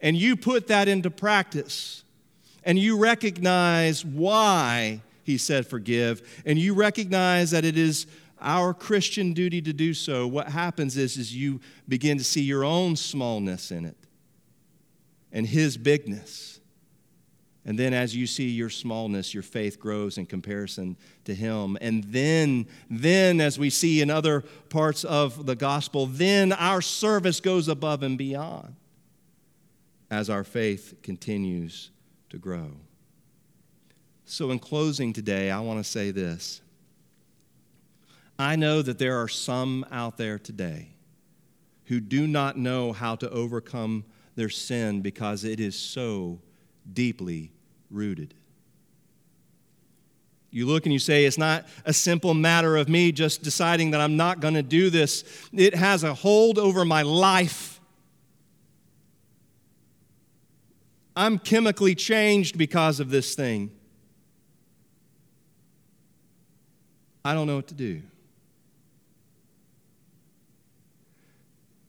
and 0.00 0.16
you 0.16 0.36
put 0.36 0.68
that 0.68 0.86
into 0.86 1.10
practice, 1.10 2.04
and 2.62 2.78
you 2.78 2.96
recognize 2.96 4.04
why 4.04 5.02
He 5.24 5.36
said 5.36 5.66
forgive, 5.66 6.42
and 6.46 6.60
you 6.60 6.74
recognize 6.74 7.50
that 7.50 7.64
it 7.64 7.76
is 7.76 8.06
our 8.40 8.74
Christian 8.74 9.32
duty 9.32 9.60
to 9.62 9.72
do 9.72 9.94
so, 9.94 10.26
what 10.26 10.48
happens 10.48 10.96
is, 10.96 11.16
is 11.16 11.34
you 11.34 11.60
begin 11.88 12.18
to 12.18 12.24
see 12.24 12.42
your 12.42 12.64
own 12.64 12.96
smallness 12.96 13.70
in 13.70 13.84
it. 13.84 13.96
and 15.32 15.46
His 15.46 15.76
bigness. 15.76 16.60
And 17.64 17.78
then, 17.78 17.92
as 17.92 18.16
you 18.16 18.26
see 18.26 18.48
your 18.48 18.70
smallness, 18.70 19.34
your 19.34 19.42
faith 19.42 19.78
grows 19.78 20.16
in 20.16 20.26
comparison 20.26 20.96
to 21.24 21.34
Him. 21.34 21.76
And 21.80 22.04
then, 22.04 22.66
then, 22.88 23.40
as 23.40 23.58
we 23.58 23.68
see 23.68 24.00
in 24.00 24.10
other 24.10 24.40
parts 24.70 25.04
of 25.04 25.44
the 25.46 25.54
gospel, 25.54 26.06
then 26.06 26.52
our 26.52 26.80
service 26.80 27.38
goes 27.38 27.68
above 27.68 28.02
and 28.02 28.16
beyond 28.16 28.74
as 30.10 30.30
our 30.30 30.42
faith 30.42 30.94
continues 31.02 31.90
to 32.30 32.38
grow. 32.38 32.72
So, 34.24 34.50
in 34.50 34.58
closing 34.58 35.12
today, 35.12 35.50
I 35.50 35.60
want 35.60 35.84
to 35.84 35.88
say 35.88 36.12
this. 36.12 36.62
I 38.40 38.56
know 38.56 38.80
that 38.80 38.98
there 38.98 39.18
are 39.20 39.28
some 39.28 39.84
out 39.90 40.16
there 40.16 40.38
today 40.38 40.88
who 41.84 42.00
do 42.00 42.26
not 42.26 42.56
know 42.56 42.92
how 42.92 43.14
to 43.16 43.28
overcome 43.28 44.04
their 44.34 44.48
sin 44.48 45.02
because 45.02 45.44
it 45.44 45.60
is 45.60 45.78
so 45.78 46.40
deeply 46.90 47.52
rooted. 47.90 48.32
You 50.50 50.66
look 50.66 50.86
and 50.86 50.92
you 50.92 50.98
say, 50.98 51.26
it's 51.26 51.36
not 51.36 51.66
a 51.84 51.92
simple 51.92 52.32
matter 52.32 52.78
of 52.78 52.88
me 52.88 53.12
just 53.12 53.42
deciding 53.42 53.90
that 53.90 54.00
I'm 54.00 54.16
not 54.16 54.40
going 54.40 54.54
to 54.54 54.62
do 54.62 54.88
this. 54.88 55.22
It 55.52 55.74
has 55.74 56.02
a 56.02 56.14
hold 56.14 56.58
over 56.58 56.86
my 56.86 57.02
life. 57.02 57.78
I'm 61.14 61.38
chemically 61.38 61.94
changed 61.94 62.56
because 62.56 63.00
of 63.00 63.10
this 63.10 63.34
thing. 63.34 63.70
I 67.22 67.34
don't 67.34 67.46
know 67.46 67.56
what 67.56 67.68
to 67.68 67.74
do. 67.74 68.00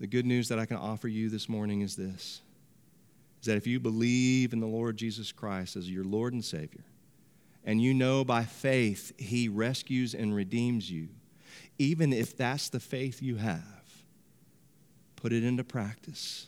The 0.01 0.07
good 0.07 0.25
news 0.25 0.47
that 0.47 0.57
I 0.57 0.65
can 0.65 0.77
offer 0.77 1.07
you 1.07 1.29
this 1.29 1.47
morning 1.47 1.81
is 1.81 1.95
this 1.95 2.41
is 3.39 3.45
that 3.45 3.55
if 3.57 3.67
you 3.67 3.79
believe 3.79 4.51
in 4.51 4.59
the 4.59 4.65
Lord 4.67 4.97
Jesus 4.97 5.31
Christ 5.31 5.75
as 5.75 5.89
your 5.89 6.03
Lord 6.03 6.33
and 6.33 6.43
Savior, 6.43 6.83
and 7.63 7.79
you 7.79 7.93
know 7.93 8.25
by 8.25 8.43
faith 8.43 9.13
He 9.19 9.47
rescues 9.47 10.15
and 10.15 10.33
redeems 10.33 10.89
you, 10.89 11.09
even 11.77 12.13
if 12.13 12.35
that's 12.35 12.69
the 12.69 12.79
faith 12.79 13.21
you 13.21 13.35
have, 13.35 14.03
put 15.17 15.33
it 15.33 15.43
into 15.43 15.63
practice. 15.63 16.47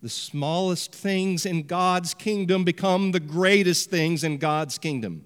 The 0.00 0.08
smallest 0.08 0.94
things 0.94 1.46
in 1.46 1.64
God's 1.64 2.14
kingdom 2.14 2.62
become 2.62 3.10
the 3.10 3.20
greatest 3.20 3.90
things 3.90 4.22
in 4.22 4.38
God's 4.38 4.78
kingdom. 4.78 5.24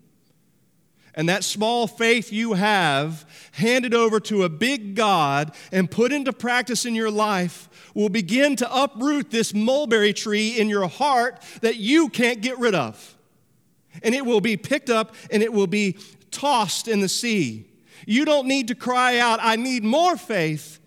And 1.14 1.28
that 1.28 1.44
small 1.44 1.86
faith 1.86 2.32
you 2.32 2.52
have 2.52 3.26
handed 3.52 3.94
over 3.94 4.20
to 4.20 4.44
a 4.44 4.48
big 4.48 4.94
God 4.94 5.52
and 5.72 5.90
put 5.90 6.12
into 6.12 6.32
practice 6.32 6.84
in 6.84 6.94
your 6.94 7.10
life 7.10 7.68
will 7.94 8.08
begin 8.08 8.54
to 8.56 8.74
uproot 8.74 9.30
this 9.30 9.52
mulberry 9.52 10.12
tree 10.12 10.58
in 10.58 10.68
your 10.68 10.86
heart 10.86 11.42
that 11.62 11.76
you 11.76 12.08
can't 12.08 12.40
get 12.40 12.58
rid 12.58 12.74
of. 12.74 13.16
And 14.02 14.14
it 14.14 14.24
will 14.24 14.40
be 14.40 14.56
picked 14.56 14.90
up 14.90 15.14
and 15.30 15.42
it 15.42 15.52
will 15.52 15.66
be 15.66 15.96
tossed 16.30 16.86
in 16.86 17.00
the 17.00 17.08
sea. 17.08 17.68
You 18.06 18.24
don't 18.24 18.46
need 18.46 18.68
to 18.68 18.74
cry 18.74 19.18
out, 19.18 19.40
I 19.42 19.56
need 19.56 19.82
more 19.82 20.16
faith. 20.16 20.78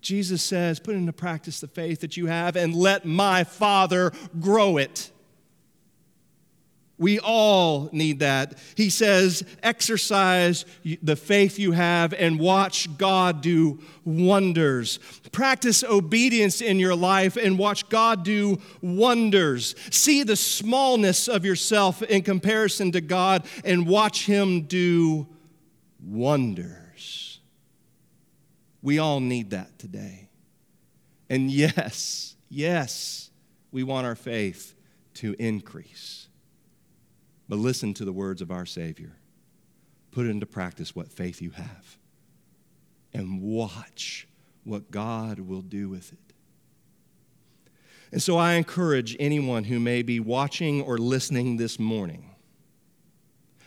Jesus 0.00 0.42
says, 0.42 0.78
put 0.78 0.94
into 0.94 1.12
practice 1.12 1.60
the 1.60 1.68
faith 1.68 2.00
that 2.00 2.16
you 2.16 2.26
have 2.26 2.54
and 2.56 2.74
let 2.74 3.04
my 3.04 3.44
Father 3.44 4.12
grow 4.40 4.76
it. 4.76 5.10
We 6.98 7.18
all 7.18 7.90
need 7.92 8.20
that. 8.20 8.58
He 8.74 8.88
says, 8.88 9.42
exercise 9.62 10.64
the 11.02 11.16
faith 11.16 11.58
you 11.58 11.72
have 11.72 12.14
and 12.14 12.38
watch 12.38 12.96
God 12.96 13.42
do 13.42 13.80
wonders. 14.04 14.98
Practice 15.30 15.84
obedience 15.84 16.62
in 16.62 16.78
your 16.78 16.94
life 16.94 17.36
and 17.36 17.58
watch 17.58 17.90
God 17.90 18.24
do 18.24 18.58
wonders. 18.80 19.74
See 19.90 20.22
the 20.22 20.36
smallness 20.36 21.28
of 21.28 21.44
yourself 21.44 22.02
in 22.02 22.22
comparison 22.22 22.92
to 22.92 23.02
God 23.02 23.44
and 23.62 23.86
watch 23.86 24.24
Him 24.24 24.62
do 24.62 25.26
wonders. 26.02 27.40
We 28.80 28.98
all 28.98 29.20
need 29.20 29.50
that 29.50 29.78
today. 29.78 30.30
And 31.28 31.50
yes, 31.50 32.36
yes, 32.48 33.30
we 33.70 33.82
want 33.82 34.06
our 34.06 34.14
faith 34.14 34.74
to 35.14 35.34
increase. 35.38 36.25
But 37.48 37.58
listen 37.58 37.94
to 37.94 38.04
the 38.04 38.12
words 38.12 38.42
of 38.42 38.50
our 38.50 38.66
Savior. 38.66 39.16
Put 40.10 40.26
into 40.26 40.46
practice 40.46 40.96
what 40.96 41.12
faith 41.12 41.40
you 41.40 41.50
have 41.50 41.98
and 43.12 43.40
watch 43.40 44.26
what 44.64 44.90
God 44.90 45.40
will 45.40 45.62
do 45.62 45.88
with 45.88 46.12
it. 46.12 46.18
And 48.12 48.22
so 48.22 48.36
I 48.36 48.54
encourage 48.54 49.16
anyone 49.20 49.64
who 49.64 49.78
may 49.78 50.02
be 50.02 50.20
watching 50.20 50.82
or 50.82 50.98
listening 50.98 51.56
this 51.56 51.78
morning, 51.78 52.34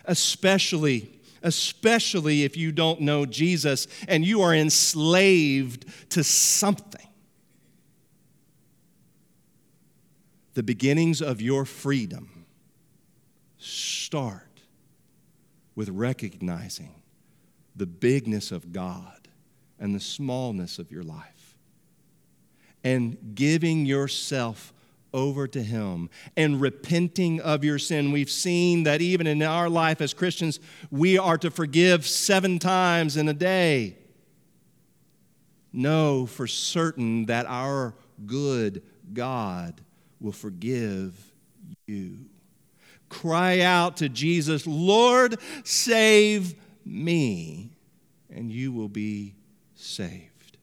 especially 0.04 1.20
especially 1.42 2.44
if 2.44 2.56
you 2.56 2.72
don't 2.72 3.00
know 3.00 3.24
Jesus 3.24 3.86
and 4.08 4.24
you 4.24 4.42
are 4.42 4.54
enslaved 4.54 5.86
to 6.10 6.22
something. 6.22 7.06
The 10.54 10.62
beginnings 10.62 11.22
of 11.22 11.40
your 11.40 11.64
freedom 11.64 12.39
start 13.60 14.62
with 15.74 15.88
recognizing 15.90 17.02
the 17.76 17.86
bigness 17.86 18.50
of 18.50 18.72
God 18.72 19.28
and 19.78 19.94
the 19.94 20.00
smallness 20.00 20.78
of 20.78 20.90
your 20.90 21.02
life 21.02 21.56
and 22.82 23.34
giving 23.34 23.86
yourself 23.86 24.72
over 25.12 25.46
to 25.48 25.62
Him 25.62 26.08
and 26.36 26.60
repenting 26.60 27.40
of 27.40 27.64
your 27.64 27.78
sin. 27.78 28.12
We've 28.12 28.30
seen 28.30 28.84
that 28.84 29.00
even 29.02 29.26
in 29.26 29.42
our 29.42 29.68
life 29.68 30.00
as 30.00 30.14
Christians, 30.14 30.60
we 30.90 31.18
are 31.18 31.38
to 31.38 31.50
forgive 31.50 32.06
seven 32.06 32.58
times 32.58 33.16
in 33.16 33.28
a 33.28 33.34
day. 33.34 33.96
Know 35.72 36.26
for 36.26 36.46
certain 36.46 37.26
that 37.26 37.46
our 37.46 37.94
good 38.26 38.82
God 39.12 39.80
will 40.20 40.32
forgive 40.32 41.32
you 41.86 42.29
cry 43.10 43.60
out 43.60 43.98
to 43.98 44.08
Jesus, 44.08 44.66
Lord, 44.66 45.38
save 45.64 46.54
me, 46.86 47.76
and 48.30 48.50
you 48.50 48.72
will 48.72 48.88
be 48.88 49.34
saved. 49.74 50.56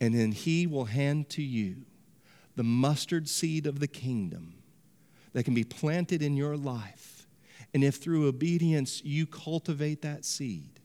And 0.00 0.14
then 0.14 0.32
he 0.32 0.66
will 0.66 0.86
hand 0.86 1.28
to 1.30 1.42
you 1.42 1.76
the 2.54 2.62
mustard 2.62 3.28
seed 3.28 3.66
of 3.66 3.80
the 3.80 3.88
kingdom 3.88 4.54
that 5.32 5.44
can 5.44 5.54
be 5.54 5.64
planted 5.64 6.22
in 6.22 6.36
your 6.36 6.56
life. 6.56 7.26
And 7.74 7.84
if 7.84 7.96
through 7.96 8.26
obedience 8.26 9.02
you 9.04 9.26
cultivate 9.26 10.00
that 10.02 10.24
seed, 10.24 10.80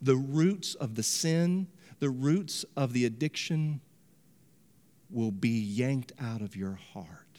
the 0.00 0.16
roots 0.16 0.74
of 0.76 0.94
the 0.94 1.02
sin, 1.02 1.66
the 1.98 2.10
roots 2.10 2.64
of 2.76 2.92
the 2.92 3.04
addiction 3.04 3.80
will 5.10 5.32
be 5.32 5.58
yanked 5.58 6.12
out 6.20 6.40
of 6.40 6.54
your 6.54 6.78
heart. 6.92 7.29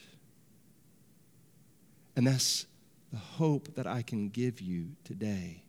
And 2.15 2.27
that's 2.27 2.65
the 3.11 3.17
hope 3.17 3.75
that 3.75 3.87
I 3.87 4.01
can 4.01 4.29
give 4.29 4.61
you 4.61 4.91
today. 5.03 5.63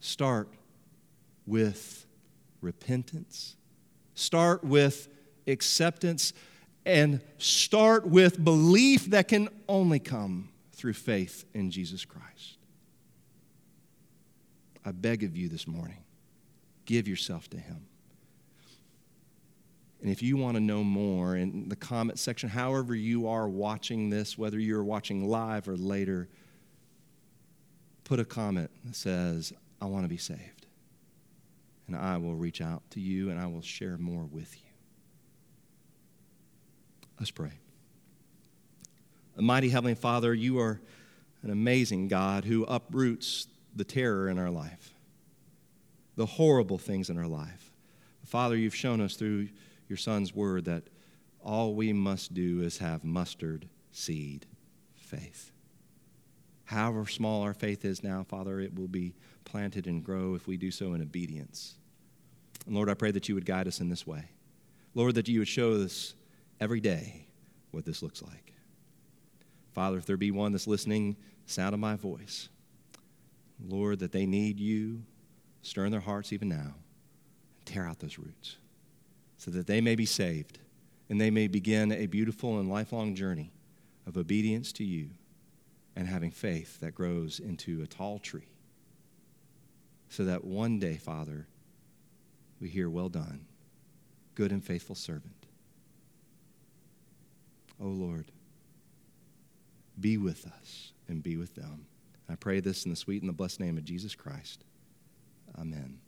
Start 0.00 0.48
with 1.46 2.06
repentance, 2.60 3.56
start 4.14 4.64
with 4.64 5.08
acceptance, 5.46 6.32
and 6.86 7.20
start 7.38 8.06
with 8.06 8.42
belief 8.42 9.06
that 9.06 9.28
can 9.28 9.48
only 9.68 9.98
come 9.98 10.48
through 10.72 10.94
faith 10.94 11.44
in 11.52 11.70
Jesus 11.70 12.04
Christ. 12.04 12.58
I 14.84 14.92
beg 14.92 15.22
of 15.24 15.36
you 15.36 15.48
this 15.48 15.66
morning, 15.66 16.04
give 16.86 17.06
yourself 17.06 17.50
to 17.50 17.58
Him. 17.58 17.86
And 20.00 20.10
if 20.10 20.22
you 20.22 20.36
want 20.36 20.56
to 20.56 20.60
know 20.60 20.82
more 20.82 21.36
in 21.36 21.68
the 21.68 21.76
comment 21.76 22.18
section, 22.18 22.48
however 22.48 22.94
you 22.94 23.28
are 23.28 23.48
watching 23.48 24.08
this, 24.08 24.38
whether 24.38 24.58
you're 24.58 24.84
watching 24.84 25.28
live 25.28 25.68
or 25.68 25.76
later, 25.76 26.28
put 28.04 28.18
a 28.18 28.24
comment 28.24 28.70
that 28.84 28.96
says, 28.96 29.52
I 29.80 29.84
want 29.84 30.04
to 30.04 30.08
be 30.08 30.16
saved. 30.16 30.66
And 31.86 31.96
I 31.96 32.16
will 32.16 32.34
reach 32.34 32.60
out 32.62 32.82
to 32.92 33.00
you 33.00 33.30
and 33.30 33.38
I 33.38 33.46
will 33.46 33.62
share 33.62 33.98
more 33.98 34.24
with 34.24 34.56
you. 34.56 34.70
Let's 37.18 37.30
pray. 37.30 37.52
Mighty 39.36 39.68
Heavenly 39.68 39.94
Father, 39.94 40.32
you 40.32 40.58
are 40.60 40.80
an 41.42 41.50
amazing 41.50 42.08
God 42.08 42.44
who 42.44 42.64
uproots 42.64 43.46
the 43.76 43.84
terror 43.84 44.28
in 44.28 44.38
our 44.38 44.50
life, 44.50 44.94
the 46.16 46.26
horrible 46.26 46.78
things 46.78 47.10
in 47.10 47.18
our 47.18 47.26
life. 47.26 47.70
Father, 48.24 48.56
you've 48.56 48.74
shown 48.74 49.00
us 49.00 49.16
through 49.16 49.48
your 49.90 49.96
son's 49.96 50.34
word 50.34 50.66
that 50.66 50.84
all 51.44 51.74
we 51.74 51.92
must 51.92 52.32
do 52.32 52.62
is 52.62 52.78
have 52.78 53.02
mustard 53.02 53.68
seed 53.90 54.46
faith. 54.94 55.50
However 56.64 57.06
small 57.06 57.42
our 57.42 57.54
faith 57.54 57.84
is 57.84 58.04
now, 58.04 58.22
Father, 58.22 58.60
it 58.60 58.78
will 58.78 58.88
be 58.88 59.14
planted 59.44 59.88
and 59.88 60.04
grow 60.04 60.36
if 60.36 60.46
we 60.46 60.56
do 60.56 60.70
so 60.70 60.94
in 60.94 61.02
obedience. 61.02 61.74
And 62.66 62.76
Lord, 62.76 62.88
I 62.88 62.94
pray 62.94 63.10
that 63.10 63.28
you 63.28 63.34
would 63.34 63.44
guide 63.44 63.66
us 63.66 63.80
in 63.80 63.88
this 63.88 64.06
way. 64.06 64.30
Lord, 64.94 65.16
that 65.16 65.28
you 65.28 65.40
would 65.40 65.48
show 65.48 65.72
us 65.72 66.14
every 66.60 66.80
day 66.80 67.26
what 67.72 67.84
this 67.84 68.02
looks 68.02 68.22
like. 68.22 68.52
Father, 69.72 69.98
if 69.98 70.06
there 70.06 70.16
be 70.16 70.30
one 70.30 70.52
that's 70.52 70.68
listening, 70.68 71.16
sound 71.46 71.74
of 71.74 71.80
my 71.80 71.96
voice, 71.96 72.48
Lord, 73.60 73.98
that 73.98 74.12
they 74.12 74.26
need 74.26 74.60
you, 74.60 75.02
stir 75.62 75.86
in 75.86 75.90
their 75.90 76.00
hearts 76.00 76.32
even 76.32 76.48
now, 76.48 76.74
and 77.58 77.66
tear 77.66 77.86
out 77.86 77.98
those 77.98 78.18
roots 78.18 78.56
so 79.40 79.50
that 79.50 79.66
they 79.66 79.80
may 79.80 79.94
be 79.94 80.04
saved 80.04 80.58
and 81.08 81.18
they 81.18 81.30
may 81.30 81.48
begin 81.48 81.90
a 81.92 82.04
beautiful 82.04 82.60
and 82.60 82.68
lifelong 82.68 83.14
journey 83.14 83.50
of 84.06 84.18
obedience 84.18 84.70
to 84.70 84.84
you 84.84 85.08
and 85.96 86.06
having 86.06 86.30
faith 86.30 86.78
that 86.80 86.94
grows 86.94 87.40
into 87.40 87.80
a 87.80 87.86
tall 87.86 88.18
tree. 88.18 88.50
So 90.10 90.26
that 90.26 90.44
one 90.44 90.78
day, 90.78 90.98
Father, 90.98 91.46
we 92.60 92.68
hear, 92.68 92.90
Well 92.90 93.08
done, 93.08 93.46
good 94.34 94.52
and 94.52 94.62
faithful 94.62 94.94
servant. 94.94 95.46
Oh 97.80 97.86
Lord, 97.86 98.26
be 99.98 100.18
with 100.18 100.46
us 100.46 100.92
and 101.08 101.22
be 101.22 101.38
with 101.38 101.54
them. 101.54 101.86
I 102.28 102.34
pray 102.34 102.60
this 102.60 102.84
in 102.84 102.90
the 102.90 102.96
sweet 102.96 103.22
and 103.22 103.28
the 103.30 103.34
blessed 103.34 103.58
name 103.58 103.78
of 103.78 103.86
Jesus 103.86 104.14
Christ. 104.14 104.64
Amen. 105.58 106.00